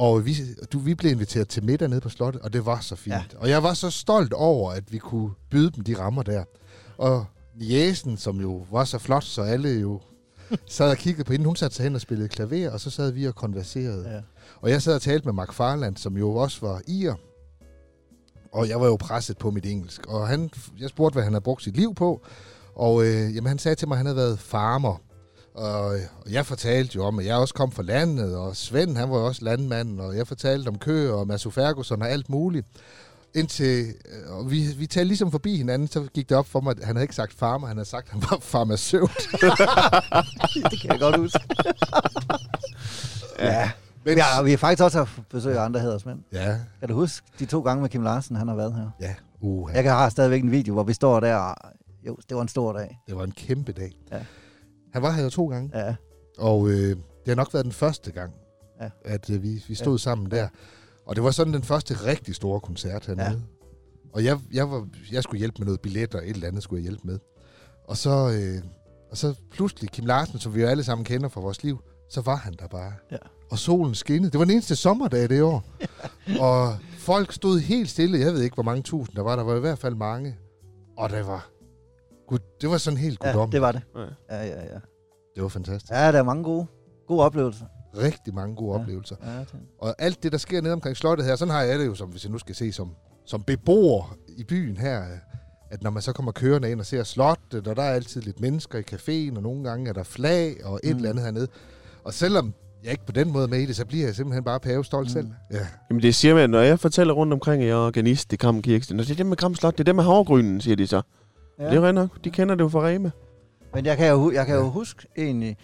[0.00, 0.36] Og vi,
[0.72, 3.14] du, vi blev inviteret til middag nede på slottet, og det var så fint.
[3.32, 3.38] Ja.
[3.38, 6.44] Og jeg var så stolt over, at vi kunne byde dem de rammer der.
[6.98, 10.00] Og Niesen, som jo var så flot, så alle jo
[10.68, 11.46] sad og kiggede på hende.
[11.46, 14.10] Hun satte sig hen og spillede klaver, og så sad vi og konverserede.
[14.10, 14.20] Ja.
[14.60, 17.14] Og jeg sad og talte med Mark Farland, som jo også var ir.
[18.52, 20.06] Og jeg var jo presset på mit engelsk.
[20.06, 22.22] Og han, jeg spurgte, hvad han havde brugt sit liv på.
[22.74, 25.09] Og øh, jamen, han sagde til mig, at han havde været farmer.
[25.54, 25.96] Og,
[26.30, 29.26] jeg fortalte jo om, at jeg også kom fra landet, og Svend, han var jo
[29.26, 32.66] også landmand, og jeg fortalte om køer og Mads Ferguson og alt muligt.
[33.34, 36.70] Indtil, øh, og vi, vi talte ligesom forbi hinanden, så gik det op for mig,
[36.78, 39.10] at han havde ikke sagt farmer, han havde sagt, at han var farmaceut.
[40.70, 41.40] det kan jeg godt huske.
[43.38, 43.70] ja.
[44.04, 46.18] Men, Vi har, vi har faktisk også haft besøg af andre hedersmænd.
[46.32, 48.90] ja, Kan du huske de to gange med Kim Larsen, han har været her?
[49.00, 51.34] ja, uh, Jeg kan have stadigvæk en video, hvor vi står der.
[51.36, 51.56] og-
[52.06, 52.98] Jo, det var en stor dag.
[53.06, 53.92] det var en kæmpe dag.
[54.12, 54.18] Ja.
[54.92, 55.70] Han var her jo to gange.
[55.78, 55.94] Ja,
[56.38, 58.32] Og øh, det har nok været den første gang,
[58.80, 58.88] Ja.
[59.04, 60.02] at øh, vi, vi stod ja.
[60.02, 60.48] sammen der.
[61.06, 63.28] Og det var sådan den første rigtig store koncert hernede.
[63.28, 63.34] Ja.
[64.12, 66.82] Og jeg, jeg, var, jeg skulle hjælpe med noget billet, og et eller andet skulle
[66.82, 67.18] jeg hjælpe med.
[67.88, 68.62] Og så, øh,
[69.10, 71.78] og så pludselig, Kim Larsen, som vi jo alle sammen kender fra vores liv,
[72.10, 72.92] så var han der bare.
[73.10, 73.16] Ja.
[73.50, 74.30] Og solen skinnede.
[74.30, 75.64] Det var den eneste sommerdag det år.
[76.46, 78.18] og folk stod helt stille.
[78.18, 79.36] Jeg ved ikke, hvor mange tusind der var.
[79.36, 80.36] Der var i hvert fald mange.
[80.96, 81.50] Og det var,
[82.30, 83.52] gud, det var sådan helt ja guddommeligt.
[83.52, 83.82] det var det.
[84.30, 84.36] Ja.
[84.36, 84.78] Ja, ja, ja.
[85.34, 85.92] det var fantastisk.
[85.92, 86.66] Ja, der er mange gode,
[87.08, 87.64] gode oplevelser.
[87.96, 88.80] Rigtig mange gode Ja.
[88.82, 89.16] oplevelser.
[89.24, 89.48] Ja, det.
[89.80, 92.08] Og alt det, der sker nede omkring slottet her, sådan har jeg det jo, som,
[92.08, 92.90] hvis jeg nu skal se som,
[93.26, 95.02] som beboer i byen her,
[95.70, 98.40] at når man så kommer kørende ind og ser slottet, og der er altid lidt
[98.40, 100.96] mennesker i caféen, og nogle gange er der flag og et Mm.
[100.96, 101.48] eller andet hernede.
[102.04, 104.60] Og selvom jeg ikke på den måde med i det, så bliver jeg simpelthen bare
[104.60, 105.20] pavestolt Mm.
[105.20, 105.26] mm.
[105.26, 105.58] selv.
[105.60, 105.66] Ja.
[105.90, 108.62] Jamen det siger man, når jeg fortæller rundt omkring, at jeg er organist i Gram
[108.62, 110.86] Kirke, Nå, det er dem med Gram Slot, det er dem med havregrynen, siger de
[110.86, 111.02] så.
[111.60, 111.70] Ja.
[111.70, 113.10] Det er nok, de kender det jo fra Rema.
[113.74, 115.56] Men jeg kan jo, jeg kan jo huske egentlig,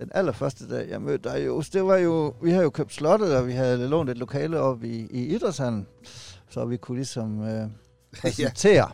[0.00, 3.36] den allerførste dag, jeg mødte dig, jo, det var jo, vi havde jo købt slottet,
[3.36, 5.86] og vi havde lånt et lokale op i, i Idrætshallen,
[6.50, 7.66] så vi kunne ligesom øh,
[8.20, 8.90] præsentere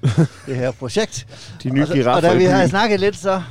[0.47, 1.27] det her projekt.
[1.62, 3.42] De nye og, så, og da vi havde snakket lidt, så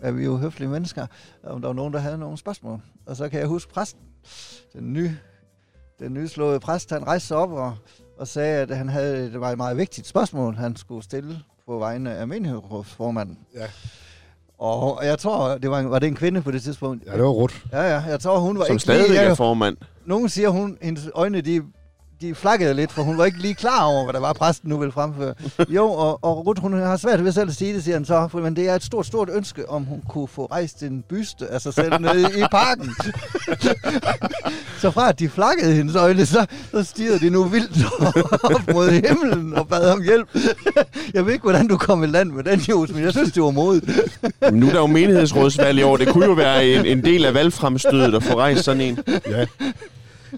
[0.00, 1.06] er vi jo høflige mennesker,
[1.42, 2.80] om der var nogen, der havde nogle spørgsmål.
[3.06, 4.00] Og så kan jeg huske præsten,
[4.72, 5.16] den nye,
[5.98, 7.76] den nyslåede præst, han rejste sig op og,
[8.18, 11.78] og sagde, at han havde, det var et meget vigtigt spørgsmål, han skulle stille på
[11.78, 13.38] vegne af menighedsrådsformanden.
[13.54, 13.64] Ja.
[14.58, 17.06] Og jeg tror, det var, en, var det en kvinde på det tidspunkt?
[17.06, 17.62] ja, det var rot.
[17.72, 19.20] Ja, ja, jeg tror, hun var Som ikke stadigvæk lige...
[19.20, 19.76] er formand.
[20.06, 21.62] nogen siger, hun, hendes øjne, de,
[22.20, 24.78] de flakkede lidt, for hun var ikke lige klar over, hvad der var, præsten nu
[24.78, 25.34] ville fremføre.
[25.68, 28.28] Jo, og, og Ruth, hun har svært ved selv at sige det, siger han så,
[28.30, 31.46] for, men det er et stort, stort ønske, om hun kunne få rejst en byste
[31.46, 32.90] af sig selv nede i parken.
[34.80, 37.84] så fra at de flakkede hendes øjne, så, så stirrede de nu vildt
[38.54, 40.28] op mod himlen og bad om hjælp.
[41.14, 43.42] jeg ved ikke, hvordan du kom i land med den, Jos, men jeg synes, det
[43.42, 43.90] var modigt.
[44.40, 45.96] Men nu er der jo menighedsrådsvalg i år.
[45.96, 48.98] Det kunne jo være en, en del af valgfremstødet at få rejst sådan en.
[49.26, 49.46] Ja.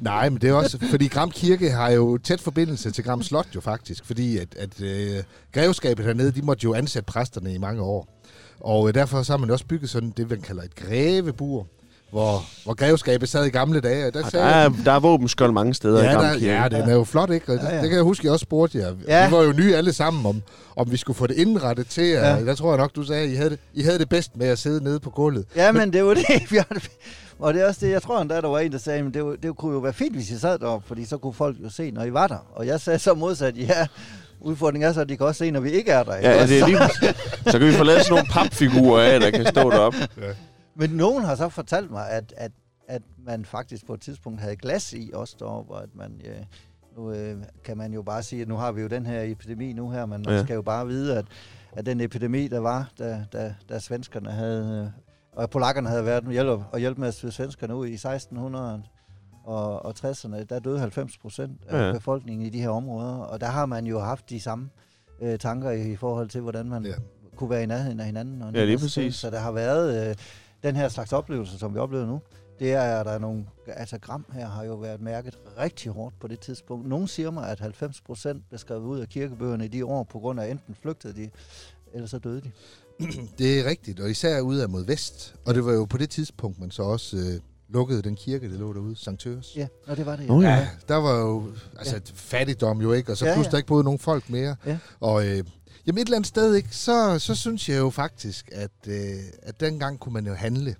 [0.01, 3.47] Nej, men det er også, fordi Gram Kirke har jo tæt forbindelse til Gram Slot
[3.55, 5.23] jo faktisk, fordi at, at øh,
[5.53, 8.21] grevskabet hernede, de måtte jo ansætte præsterne i mange år.
[8.61, 11.67] Og øh, derfor så har man jo også bygget sådan det, man kalder et grevebur,
[12.11, 14.11] hvor, hvor grevskabet sad i gamle dage.
[14.11, 16.47] Der, Og sagde, der er, der er våbenskjold mange steder i ja, Gram der, Kirke.
[16.47, 17.53] ja, den er jo flot, ikke?
[17.53, 17.81] Og det, Ja, ja.
[17.83, 18.93] det kan jeg huske, jeg også spurgte jer.
[19.09, 19.27] Ja.
[19.29, 20.43] Vi var jo nye alle sammen om,
[20.77, 22.05] om vi skulle få det indrettet til.
[22.07, 22.35] Ja.
[22.35, 22.45] Ja.
[22.45, 24.47] Der tror jeg nok, du sagde, at I havde, det, I havde det bedst med
[24.47, 25.45] at sidde nede på gulvet.
[25.57, 26.25] Ja, men det var det.
[26.51, 26.89] det-
[27.39, 29.25] Og det er også det, jeg tror endda, der var en, der sagde, men det,
[29.43, 31.91] det kunne jo være fint, hvis I sad deroppe, fordi så kunne folk jo se,
[31.91, 32.47] når I var der.
[32.55, 33.87] Og jeg sagde så modsat, ja,
[34.41, 36.17] udfordringen er så, at de kan også se, når vi ikke er der.
[36.17, 36.79] ikke Ja, ja, det er lige,
[37.47, 39.99] så kan vi få lavet sådan nogle papfigurer af, der kan stå deroppe.
[40.75, 42.53] Men nogen har så fortalt mig, at, at,
[42.89, 46.21] at man faktisk på et tidspunkt havde glas i også deroppe, og at man...
[46.25, 46.45] Ja,
[46.97, 49.73] nu øh, kan man jo bare sige, at nu har vi jo den her epidemi
[49.73, 50.43] nu her, men man Ja.
[50.45, 51.25] skal jo bare vide, at,
[51.73, 55.03] at den epidemi, der var, da, da, da svenskerne havde, øh,
[55.33, 58.83] og polakkerne havde været hjælp, og hjælp med svenskerne ud i 1600
[59.45, 61.93] og, og 60'erne, der døde 90 procent af Ja.
[61.93, 64.69] befolkningen i de her områder, og der har man jo haft de samme
[65.21, 66.93] øh, tanker i, i forhold til, hvordan man Ja.
[67.37, 68.43] kunne være i nærheden af hinanden.
[68.43, 68.81] Og Ja, lige ting.
[68.81, 69.15] præcis.
[69.15, 70.17] Så der har været øh,
[70.63, 72.21] den her slags oplevelser, som vi oplever nu.
[72.59, 76.15] Det er, at der er nogle, altså Gram her har jo været mærket rigtig hårdt
[76.21, 76.89] på det tidspunkt.
[76.89, 80.19] Nogle siger mig, at 90 procent blev skrevet ud af kirkebøgerne i de år, på
[80.19, 81.31] grund af enten flygtede de,
[81.95, 82.51] eller så døde de.
[83.39, 85.35] Det er rigtigt, og især ud af mod vest.
[85.47, 88.59] Og det var jo på det tidspunkt, man så også øh, lukkede den kirke, der
[88.59, 89.57] lå derude, Sankt Tøres.
[89.57, 90.27] Ja, og det var det.
[90.27, 90.49] Nå ja.
[90.49, 92.01] Ja, der var jo altså, ja.
[92.15, 93.51] fattigdom jo ikke, og så Ja, ja, pludselig ja.
[93.51, 94.57] der ikke boede nogen folk mere.
[94.67, 94.79] Ja.
[95.01, 95.45] Og øh,
[95.91, 98.95] jamen et eller andet sted, ikke, så, så synes jeg jo faktisk, at, øh,
[99.43, 100.75] at dengang kunne man jo handle.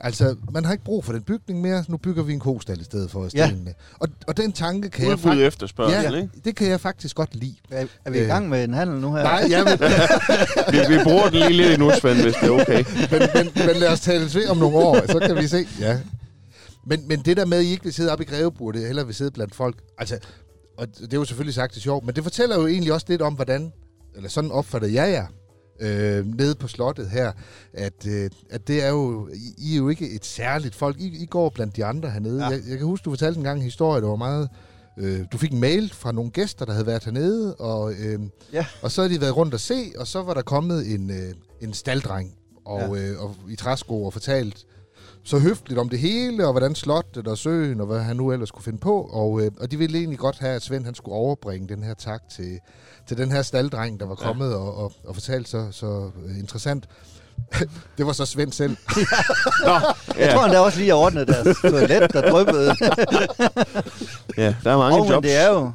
[0.00, 2.84] Altså, man har ikke brug for den bygning mere, nu bygger vi en kostal i
[2.84, 3.46] stedet for Ja.
[3.48, 3.74] stenene.
[3.98, 5.46] Og, og den tanke kan jeg Udbud faktisk...
[5.46, 6.28] efterspørgsel, Ja, ikke?
[6.44, 7.54] det kan jeg faktisk godt lide.
[7.70, 8.26] Er, er vi i Øh.
[8.26, 9.22] gang med en handel nu her?
[9.22, 9.72] Nej, ja, men,
[10.90, 12.84] Vi, vi bruger den lige lidt endnu, Svend, hvis det er okay.
[13.10, 15.68] men, men, men lad os tale ved om nogle år, så kan vi se.
[15.80, 16.00] Ja.
[16.86, 19.06] Men, men det der med, at I ikke vil sidde op i Grevebordet, det hellere
[19.06, 20.18] vil sidde blandt folk, altså,
[20.78, 23.22] og det er jo selvfølgelig sagt det sjovt, men det fortæller jo egentlig også lidt
[23.22, 23.72] om, hvordan,
[24.16, 25.26] eller sådan opfatter jeg jer,
[25.80, 27.32] øh, nede på slottet her,
[27.72, 31.22] at, øh, at det er jo, I, I er jo ikke et særligt folk, I,
[31.22, 32.42] I går blandt de andre hernede.
[32.44, 32.50] Ja.
[32.50, 32.56] Ja.
[32.56, 34.48] Jeg, jeg kan huske, du fortalte en gang en historie, der var meget,
[34.98, 38.20] øh, du fik en mail fra nogle gæster, der havde været hernede, og, øh,
[38.52, 38.66] Ja.
[38.82, 41.34] og så havde de været rundt og se, og så var der kommet en, øh,
[41.60, 43.02] en staldreng, og, ja.
[43.02, 44.64] øh, og i træsko og fortalt
[45.26, 48.50] så høfligt om det hele, og hvordan slottet og søen, og hvad han nu ellers
[48.50, 49.02] kunne finde på.
[49.12, 51.94] Og, øh, og de ville egentlig godt have, at Svend han skulle overbringe den her
[51.94, 52.58] tak til,
[53.08, 54.26] til den her staldreng, der var Ja.
[54.26, 56.84] kommet og, og, og fortalt så, så øh, interessant.
[57.98, 58.76] det var så Svend selv.
[59.66, 59.84] Nå, Jeg
[60.18, 62.74] ja, tror, han der også lige har ordnet deres toilet, der dryppede.
[64.42, 65.26] ja, der er mange men jobs.
[65.26, 65.70] det er jo...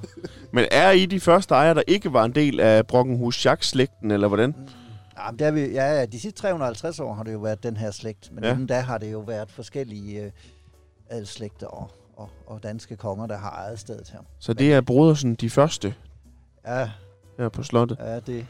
[0.53, 4.27] Men er I de første ejere, der ikke var en del af Brockenhus Jacques-slægten, eller
[4.27, 4.55] hvordan?
[4.57, 4.63] Ja,
[5.29, 7.77] men det er vi, ja, ja, de sidste 350 år har det jo været den
[7.77, 8.47] her slægt, men Ja.
[8.49, 8.53] ja.
[8.53, 10.31] inden da har det jo været forskellige øh,
[11.09, 14.19] adelslægter og, og, og danske konger, der har ejet stedet her.
[14.39, 15.93] Så det er Brodersen de første
[16.67, 16.89] Ja,
[17.37, 17.97] her på slottet.
[17.99, 18.45] ja det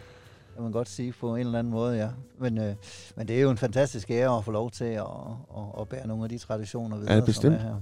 [0.54, 2.10] kan man godt sige på en eller anden måde, ja.
[2.40, 2.76] Men, øh,
[3.16, 5.02] men det er jo en fantastisk ære at få lov til at,
[5.58, 7.56] at, at bære nogle af de traditioner videre, som bestemt.
[7.56, 7.76] er her.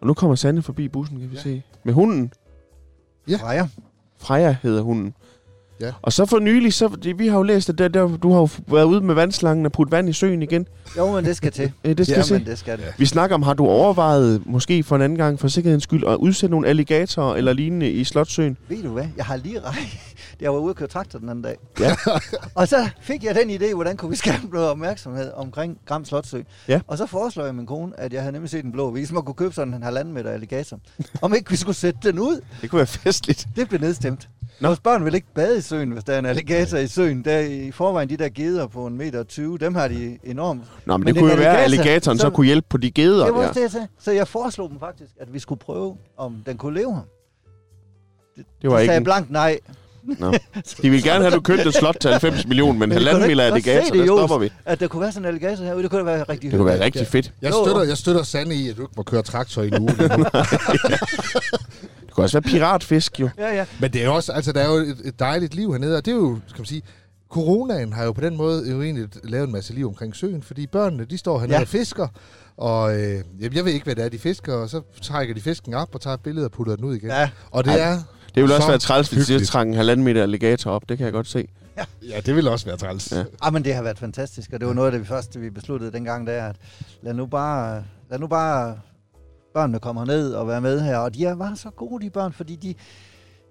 [0.00, 1.42] Og nu kommer Sande forbi bussen, kan vi Ja.
[1.42, 1.62] se.
[1.84, 2.32] Med hunden.
[3.28, 3.36] Ja.
[3.36, 3.68] Freja.
[4.16, 5.14] Freja hedder hunden.
[5.80, 5.90] Ja.
[6.02, 8.48] Og så for nylig, så, vi har jo læst, at der, der, du har jo
[8.66, 10.66] været ude med vandslangen og puttet vand i søen igen.
[10.96, 11.72] Jo, men det skal til.
[11.84, 12.84] Øh, det skal ja, men det skal det.
[12.98, 16.14] Vi snakker om, har du overvejet, måske for en anden gang, for sikkerhedens skyld, at
[16.14, 18.56] udsætte nogle alligatorer eller lignende i Slotsøen?
[18.68, 19.06] Ved du hvad?
[19.16, 19.74] Jeg har lige rej.
[20.40, 21.56] Jeg var ude og køre traktor den anden dag.
[21.80, 21.96] Ja.
[22.54, 26.40] og så fik jeg den idé, hvordan kunne vi skabe noget opmærksomhed omkring Gram Slotsø.
[26.68, 26.80] Ja.
[26.86, 29.22] Og så foreslår jeg min kone, at jeg havde nemlig set en blå vis, man
[29.22, 30.78] kunne købe sådan en halvanden meter alligator.
[31.22, 32.40] Om ikke vi skulle sætte den ud.
[32.62, 33.48] Det kunne være festligt.
[33.56, 34.28] Det blev nedstemt.
[34.60, 34.68] Nå.
[34.68, 37.24] Vores børn vil ikke bade i søen, hvis der er en alligator i søen.
[37.24, 40.62] Der er i forvejen de der geder på en meter 20, dem har de enormt.
[40.86, 42.76] Nå, men, Men det kunne jo være, at alligator, alligatoren så så- kunne hjælpe på
[42.76, 43.88] de geder Det var også det, jeg sagde.
[43.98, 47.02] Så jeg foreslog dem faktisk, at vi skulle prøve, om den kunne leve her.
[48.62, 49.58] Det var De ikke sagde en, blankt nej.
[50.02, 50.32] Nå.
[50.82, 53.34] De ville gerne have, at du købte et slot til 90 millioner, men halvanden kunne
[53.34, 54.52] du mil ikke godt se alligator, det, der stopper vi.
[54.64, 56.66] At der kunne være sådan en alligator herude, det kunne da være rigtig Det kunne
[56.66, 57.32] være rigtig fedt.
[57.42, 59.88] Jeg støtter, jeg støtter Sande i, at du ikke må køre traktor i en uge.
[62.06, 63.28] Det kunne også være piratfisk, jo.
[63.38, 63.64] Ja, ja.
[63.80, 66.10] Men det er også, altså der er jo et, et dejligt liv hernede, og det
[66.10, 66.82] er jo, skal man sige,
[67.30, 70.66] coronaen har jo på den måde jo egentlig lavet en masse liv omkring søen, fordi
[70.66, 71.60] børnene, de står hernede Ja.
[71.62, 72.08] og fisker,
[72.56, 75.74] og øh, jeg ved ikke, hvad det er, de fisker, og så trækker de fisken
[75.74, 77.08] op og tager et billede og putter den ud igen.
[77.10, 77.30] Ja.
[77.50, 77.98] Og det Ej, er...
[78.34, 80.88] Det ville også så være træls, hvis de trænger en halvanden meter alligator op.
[80.88, 81.48] Det kan jeg godt se.
[82.02, 83.12] Ja, det vil også være træls.
[83.12, 83.16] Ja.
[83.18, 83.24] Ja.
[83.42, 85.92] Ah, men det har været fantastisk, og det var noget af det første, vi besluttede
[85.92, 86.56] dengang, der, at
[87.02, 88.78] lad nu bare, lad nu bare
[89.54, 90.96] børnene komme ned og være med her.
[90.96, 92.74] Og de er bare så gode, de børn, fordi de,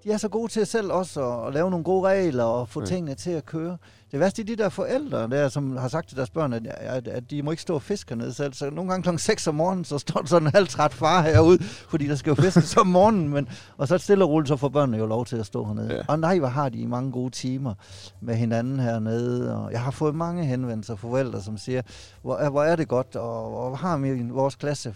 [0.04, 2.80] de er så gode til selv også at, at lave nogle gode regler og få
[2.80, 2.84] Ja.
[2.84, 2.88] ja.
[2.94, 3.76] tingene til at køre.
[4.12, 7.08] Det værste er de der forældre, der, som har sagt til deres børn, at, at,
[7.08, 8.52] at de må ikke stå og fiske hernede selv.
[8.54, 11.58] Så nogle gange klokken 6 om morgenen, så står der sådan en halvtræt far herude,
[11.62, 13.28] fordi der skal jo fiskes om morgenen.
[13.28, 15.88] Men, og så stille og roligt, så får børnene jo lov til at stå hernede.
[15.88, 15.94] Ja.
[15.96, 16.02] Ja.
[16.08, 17.74] Og nej, hvor har de mange gode timer
[18.20, 19.56] med hinanden hernede.
[19.56, 21.82] Og jeg har fået mange henvendelser fra forældre, som siger,
[22.22, 24.94] hvor, hvor er det godt, og hvor har vi i vores klasse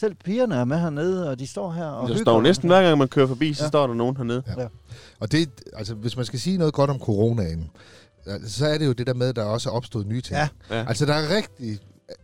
[0.00, 2.24] selv pigerne er med hernede, og de står her og Der hygger.
[2.24, 3.68] står jo næsten hver gang, man kører forbi, så Ja.
[3.68, 4.42] står der nogen hernede.
[5.20, 7.70] Og det, altså, hvis man skal sige noget godt om coronaen,
[8.46, 10.36] så er det jo det der med, at der også er opstået nye ting.
[10.36, 10.48] Ja.
[10.70, 10.84] Ja.
[10.88, 11.78] Altså, der er rigtig...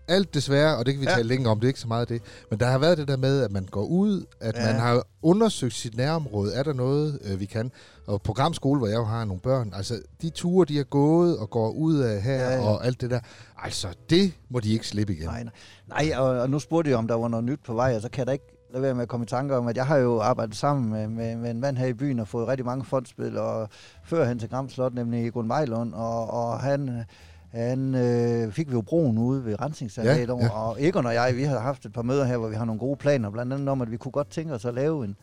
[0.08, 1.10] Alt desværre, og det kan vi Ja.
[1.10, 1.16] ja.
[1.16, 3.16] tale længere om, det er ikke så meget det, men der har været det der
[3.16, 4.72] med, at man går ud, at Ja.
[4.72, 6.54] man har undersøgt sit nærområde.
[6.54, 7.70] Er der noget, øh, vi kan?
[8.06, 11.50] Og programskole, hvor jeg jo har nogle børn, altså de ture, de har gået og
[11.50, 12.54] går ud af her ja.
[12.54, 12.60] ja.
[12.60, 13.20] og alt det der,
[13.62, 15.26] altså det må de ikke slippe igen.
[15.26, 15.52] Nej, nej.
[15.88, 18.08] nej og, og nu spurgte jeg, om der var noget nyt på vej, og så
[18.08, 19.96] kan jeg da ikke lade være med at komme i tanke om, at jeg har
[19.96, 22.84] jo arbejdet sammen med, med, med en mand her i byen og fået rigtig mange
[22.84, 23.68] fondspil, og
[24.04, 27.04] før hen til Gram Slot, nemlig Egon Vejlund, og, og han,
[27.52, 30.50] han øh, fik vi jo broen ude ved Rensningsanlægget, Ja, ja, ja.
[30.50, 32.78] og Egon og jeg, vi har haft et par møder her, hvor vi har nogle
[32.78, 35.16] gode planer, blandt andet om, at vi kunne godt tænke os at lave en,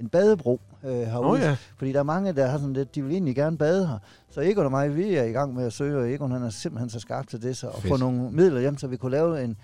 [0.00, 1.30] en badebro øh, herude.
[1.30, 1.56] Åh ja.
[1.76, 3.98] Fordi der er mange, der har sådan lidt, de vil egentlig gerne bade her.
[4.30, 6.50] Så Egon og mig, vi er i gang med at søge, og Egon han er
[6.50, 7.88] simpelthen så skarp til det, så at Fedt.
[7.88, 9.56] få nogle midler hjem, så vi kunne lave en,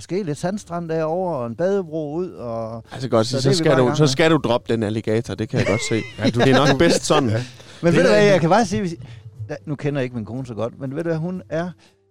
[0.00, 3.78] måske lidt sandstrand derovre, og en badebro ud, og Altså godt, Så så, så, skal
[3.78, 5.94] du, så skal du droppe den alligator, det kan jeg godt se.
[6.18, 7.28] ja, du, det er nok bedst sådan.
[7.28, 7.44] Ja.
[7.82, 8.94] Men Det ved du hvad, jeg kan bare sige, hvis,
[9.48, 11.70] da, nu kender jeg ikke min kone så godt, men ved du hvad, hun er,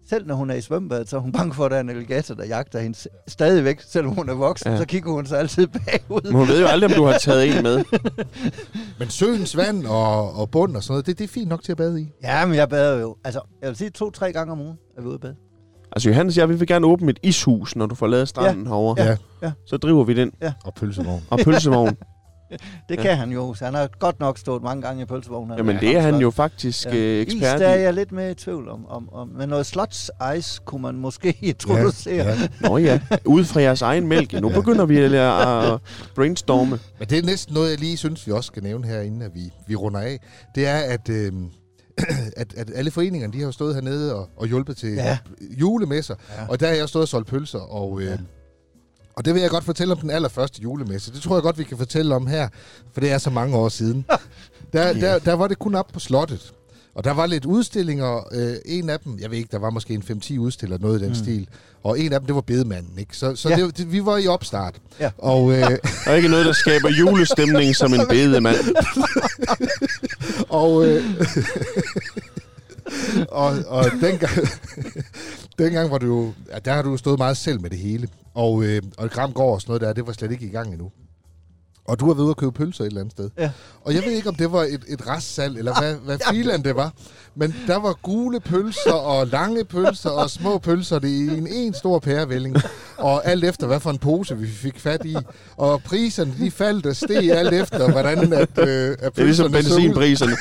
[0.09, 1.89] selv når hun er i svømmebadet, så er hun bange for, at der er en
[1.89, 2.97] alligator, der jagter hende
[3.27, 4.73] stadigvæk, selvom hun er voksen, Ja.
[4.73, 4.79] ja.
[4.79, 6.21] så kigger hun sig altid bagud.
[6.23, 7.83] Men hun ved jo aldrig, om du har taget en med.
[8.99, 11.71] Men søens vand og, og bund og sådan noget, det, det er fint nok til
[11.71, 12.11] at bade i.
[12.23, 15.07] Ja, men jeg bader jo, altså, jeg vil sige to-tre gange om ugen er vi
[15.07, 15.35] ude at bade.
[15.91, 18.69] Altså Johannes jeg, vi vil gerne åbne et ishus, når du får lavet stranden ja.
[18.69, 19.03] herovre.
[19.03, 19.09] Ja.
[19.09, 19.15] Ja.
[19.41, 19.51] ja.
[19.67, 20.31] Så driver vi den.
[20.65, 21.23] Og pølsevogn.
[21.29, 21.95] Og pølsevogn.
[22.51, 22.95] Det Ja.
[22.95, 23.01] ja.
[23.01, 25.57] kan han jo, så han har godt nok stået mange gange i pølsevognen.
[25.57, 26.95] Jamen det er han jo faktisk ja.
[26.95, 28.85] øh, Is, ekspert der er jeg lidt mere i tvivl om.
[28.85, 32.15] om, om men noget slots ice kunne man måske introducere.
[32.25, 32.67] Ja, ja.
[32.69, 34.33] Nå ja, ud fra jeres egen mælk.
[34.41, 35.79] Nu begynder vi at, at
[36.15, 36.79] brainstorme.
[36.99, 39.31] Men det er næsten noget, jeg lige synes, vi også skal nævne her, inden at
[39.33, 40.19] vi, vi runder af.
[40.55, 41.31] Det er, at, øh,
[42.37, 45.17] at, at alle foreningerne, de har jo stået hernede og, og hjulpet til ja.
[45.41, 46.15] Julemesser.
[46.37, 46.47] Ja.
[46.47, 47.59] Og der har jeg stået og solgt pølser.
[47.59, 48.17] Og, øh, ja.
[49.15, 51.13] Og det vil jeg godt fortælle om den allerførste julemesse.
[51.13, 52.49] Det tror jeg godt, vi kan fortælle om her,
[52.93, 54.05] for det er så mange år siden.
[54.73, 56.53] Der, der, der var det kun op på slottet.
[56.95, 58.27] Og der var lidt udstillinger.
[58.33, 61.03] Øh, en af dem, jeg ved ikke, der var måske en 5-10 udstillere, noget i
[61.03, 61.15] den mm.
[61.15, 61.47] Stil.
[61.83, 62.99] Og en af dem, det var bedemanden.
[62.99, 63.17] Ikke?
[63.17, 63.55] Så, så Ja.
[63.55, 64.75] det, det, vi var i opstart.
[64.99, 65.09] Ja.
[65.17, 68.75] Og, øh, Og ikke noget, der skaber julestemning som en bedemand.
[70.49, 71.03] Og, øh,
[73.29, 74.31] og, og dengang,
[75.59, 78.07] dengang var du jo, ja, der har du jo stået meget selv med det hele.
[78.33, 80.91] Og, øh, og Gramgård og sådan noget der, det var slet ikke i gang endnu.
[81.89, 83.29] Og du har været ude og købe pølser et eller andet sted.
[83.37, 83.51] Ja.
[83.85, 86.75] Og jeg ved ikke, om det var et, et restsalg, eller hvad, hvad filan det
[86.75, 86.93] var.
[87.35, 91.73] Men der var gule pølser og lange pølser og små pølser det i en, en
[91.73, 92.55] stor pærevælling.
[92.97, 95.15] Og alt efter, hvad for en pose vi fik fat i.
[95.57, 99.51] Og priserne, de faldt og steg alt efter, hvordan at, øh, at Det er ligesom
[99.51, 100.37] benzinpriserne.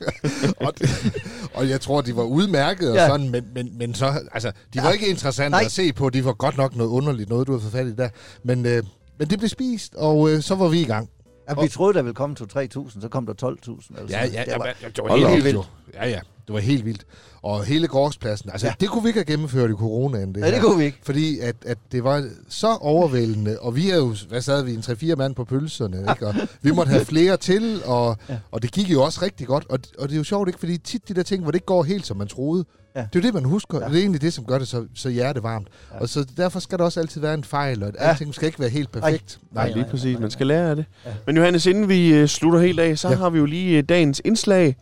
[0.66, 1.12] og, det,
[1.54, 3.08] og jeg tror, de var udmærket og Ja.
[3.08, 4.92] sådan, men, men, men så, altså, de var Ja.
[4.92, 5.62] ikke interessante Nej.
[5.64, 6.10] at se på.
[6.10, 8.08] De var godt nok noget underligt, noget du har fået fat i der.
[8.44, 8.82] Men, øh,
[9.20, 11.08] men det blev spist, og øh, så var vi i gang.
[11.48, 13.70] Ja, vi troede, der ville komme til 3.000, så kom der 12.000.
[14.00, 15.70] Altså, Ja, ja, det var, ja, det var helt, helt vildt.
[15.94, 17.06] Ja, ja, det var helt vildt.
[17.42, 18.70] Og hele gårdspladsen, altså ja.
[18.70, 18.74] Ja.
[18.80, 20.66] det kunne vi ikke have gennemført i coronaen, det nej, det her.
[20.66, 20.98] kunne vi ikke.
[21.02, 24.80] Fordi at, at det var så overvældende, og vi er jo, hvad sad vi, en
[24.80, 26.26] 3-4 mand på pølserne, ikke?
[26.26, 28.32] og vi måtte have flere til, og, ja.
[28.34, 28.40] Ja.
[28.50, 30.58] og det gik jo også rigtig godt, og, og det er jo sjovt, ikke?
[30.58, 32.64] fordi tit de der ting, hvor det ikke går helt, som man troede,
[32.96, 33.00] ja.
[33.00, 33.88] Det er jo det, man husker, ja.
[33.88, 35.68] Det er egentlig det, som gør det så, så hjertevarmt.
[35.94, 35.98] Ja.
[36.00, 38.08] Og så derfor skal der også altid være en fejl, og Ja.
[38.08, 39.38] alting skal ikke være helt perfekt.
[39.50, 40.12] Nej, Nej, lige nej, præcis.
[40.12, 40.84] nej, Man skal lære af det.
[41.06, 41.10] Ja.
[41.26, 43.14] Men Johannes, inden vi øh, slutter helt af, så Ja.
[43.14, 44.76] har vi jo lige øh, dagens indslag.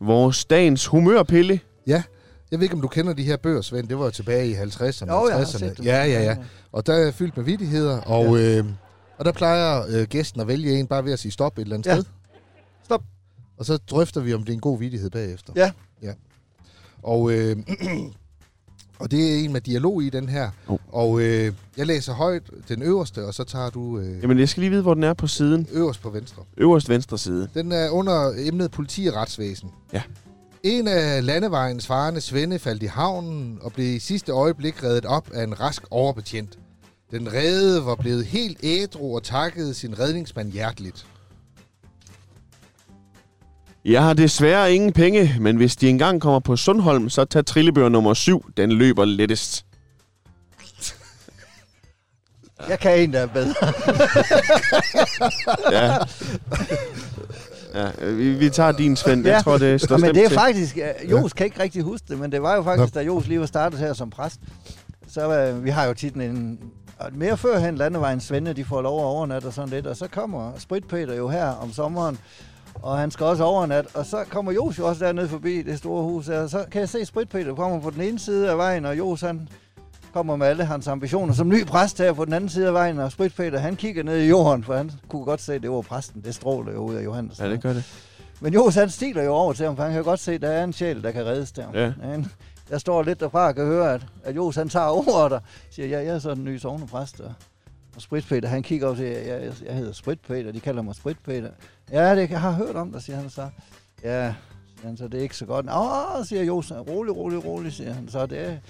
[0.00, 1.60] Vores dagens humørpille.
[1.86, 2.02] Ja,
[2.50, 3.88] jeg ved ikke, om du kender de her bøger, Svend.
[3.88, 5.58] Det var jo tilbage i 50'erne Jo, og jeg har 60'erne.
[5.58, 5.84] set dem.
[5.84, 6.36] Ja, ja, ja.
[6.72, 8.58] Og der er fyldt med vittigheder, og, ja.
[8.58, 8.64] øh,
[9.18, 11.74] og der plejer øh, gæsten at vælge en bare ved at sige stop et eller
[11.74, 11.94] andet Ja.
[11.94, 12.04] sted.
[12.84, 13.02] Stop.
[13.58, 15.52] Og så drøfter vi, om det er en god vittighed bagefter.
[15.56, 15.70] Ja.
[17.02, 17.56] Og, øh,
[19.00, 20.50] og det er en med dialog i den her.
[20.68, 20.78] Oh.
[20.88, 24.60] Og øh, jeg læser højt den øverste, og så tager du øh, Jamen, jeg skal
[24.60, 25.66] lige vide, hvor den er på siden.
[25.72, 26.42] øverst på venstre.
[26.56, 27.48] Øverst venstre side.
[27.54, 29.70] Den er under emnet politi og retsvæsen.
[29.92, 30.02] Ja.
[30.62, 35.30] En af landevejens farende svende faldt i havnen og blev i sidste øjeblik reddet op
[35.34, 36.58] af en rask overbetjent.
[37.10, 41.06] Den redde var blevet helt ædru og takkede sin redningsmand hjerteligt.
[43.84, 47.88] Jeg har desværre ingen penge, men hvis de engang kommer på Sundholm, så tag trillebør
[47.88, 48.50] nummer 7.
[48.56, 49.64] Den løber lettest.
[52.68, 53.54] Jeg kan en, der er bedre.
[55.72, 55.96] Ja.
[57.74, 59.26] Ja, vi, vi tager din, Svend.
[59.26, 59.40] Jeg Ja.
[59.42, 60.38] tror, det står Ja, men det er til.
[60.38, 60.78] faktisk...
[61.10, 63.46] Jos kan ikke rigtig huske det, men det var jo faktisk, da Jos lige var
[63.46, 64.40] startet her som præst.
[65.08, 66.58] Så uh, vi har jo tit en...
[67.12, 69.86] Mere førhen landevejens svende, de får lov at overnatte og sådan lidt.
[69.86, 72.18] Og så kommer Spritpeter jo her om sommeren,
[72.74, 73.88] og han skal også overnatte.
[73.94, 76.40] Og så kommer Jos jo også dernede forbi det store hus her.
[76.40, 79.20] Og så kan jeg se Spritpeter kommer på den ene side af vejen, og Jos
[79.20, 79.48] han
[80.12, 82.98] kommer med alle hans ambitioner som ny præst her på den anden side af vejen.
[82.98, 85.80] Og Spritpeter han kigger ned i jorden, for han kunne godt se, at det var
[85.80, 86.22] præsten.
[86.24, 87.40] Det stråler jo ud af Johannes.
[87.40, 87.84] Ja, det gør det.
[88.40, 90.48] Men Jos han stiler jo over til ham, for han kan godt se, at der
[90.48, 91.66] er en sjæl, der kan reddes der.
[91.74, 91.92] Ja.
[92.02, 92.26] Han,
[92.70, 95.88] jeg står lidt derfra og kan høre, at, at Jos han tager ordet og siger,
[95.88, 97.20] ja, jeg er så den nye sovnepræst.
[97.20, 97.32] Og,
[97.96, 101.50] og Spritpeter, han kigger op til, jeg, jeg, jeg hedder Spritpeter, de kalder mig Spritpeter.
[101.92, 103.48] Ja, det jeg har hørt om dig, siger han så.
[104.02, 104.34] Ja,
[104.76, 105.66] siger han så, det er ikke så godt.
[105.66, 108.26] Åh, siger Jos, rolig, rolig, rolig, siger han så.
[108.26, 108.60] Det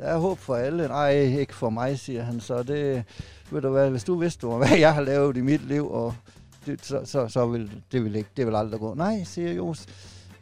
[0.00, 0.88] der er håb for alle.
[0.88, 2.62] Nej, ikke for mig, siger han så.
[2.62, 3.04] Det,
[3.50, 6.14] ved du hvad, hvis du vidste, hvad jeg har lavet i mit liv, og
[6.66, 8.94] det, så, så, så vil det vil ikke, det vil aldrig gå.
[8.94, 9.86] Nej, siger Jos.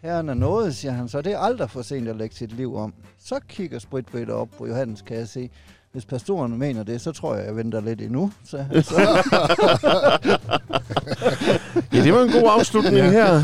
[0.02, 2.76] Herren er noget, siger han, så det er aldrig for sent at lægge sit liv
[2.76, 2.94] om.
[3.18, 5.50] Så kigger Spritbøtter op på Johannes, kan jeg se.
[5.92, 8.32] Hvis pastoren mener det, så tror jeg, jeg venter lidt endnu.
[8.44, 9.00] Så, så.
[11.92, 13.10] Ja, det var en god afslutning Ja.
[13.10, 13.42] her.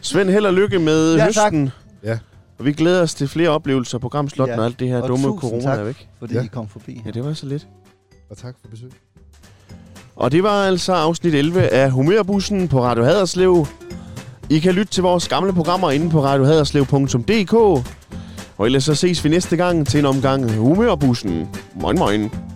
[0.00, 1.26] Svend, held og lykke med Ja, tak.
[1.26, 1.70] høsten.
[2.04, 2.18] Ja.
[2.58, 4.60] Og vi glæder os til flere oplevelser på Gramslotten Ja.
[4.60, 5.78] og alt det her Og dumme corona tak.
[5.78, 6.08] er væk.
[6.18, 6.42] fordi Ja.
[6.42, 7.02] I kom forbi.
[7.06, 7.66] Ja, det var så lidt.
[8.30, 8.90] Og tak for besøg.
[10.16, 13.66] Og det var altså afsnit 11 af Humørbussen på Radio Haderslev.
[14.50, 17.84] I kan lytte til vores gamle programmer inde på radiohaderslev.dk.
[18.58, 21.48] Og ellers så ses vi næste gang til en omgang Humørbussen.
[21.74, 22.53] Moin moin.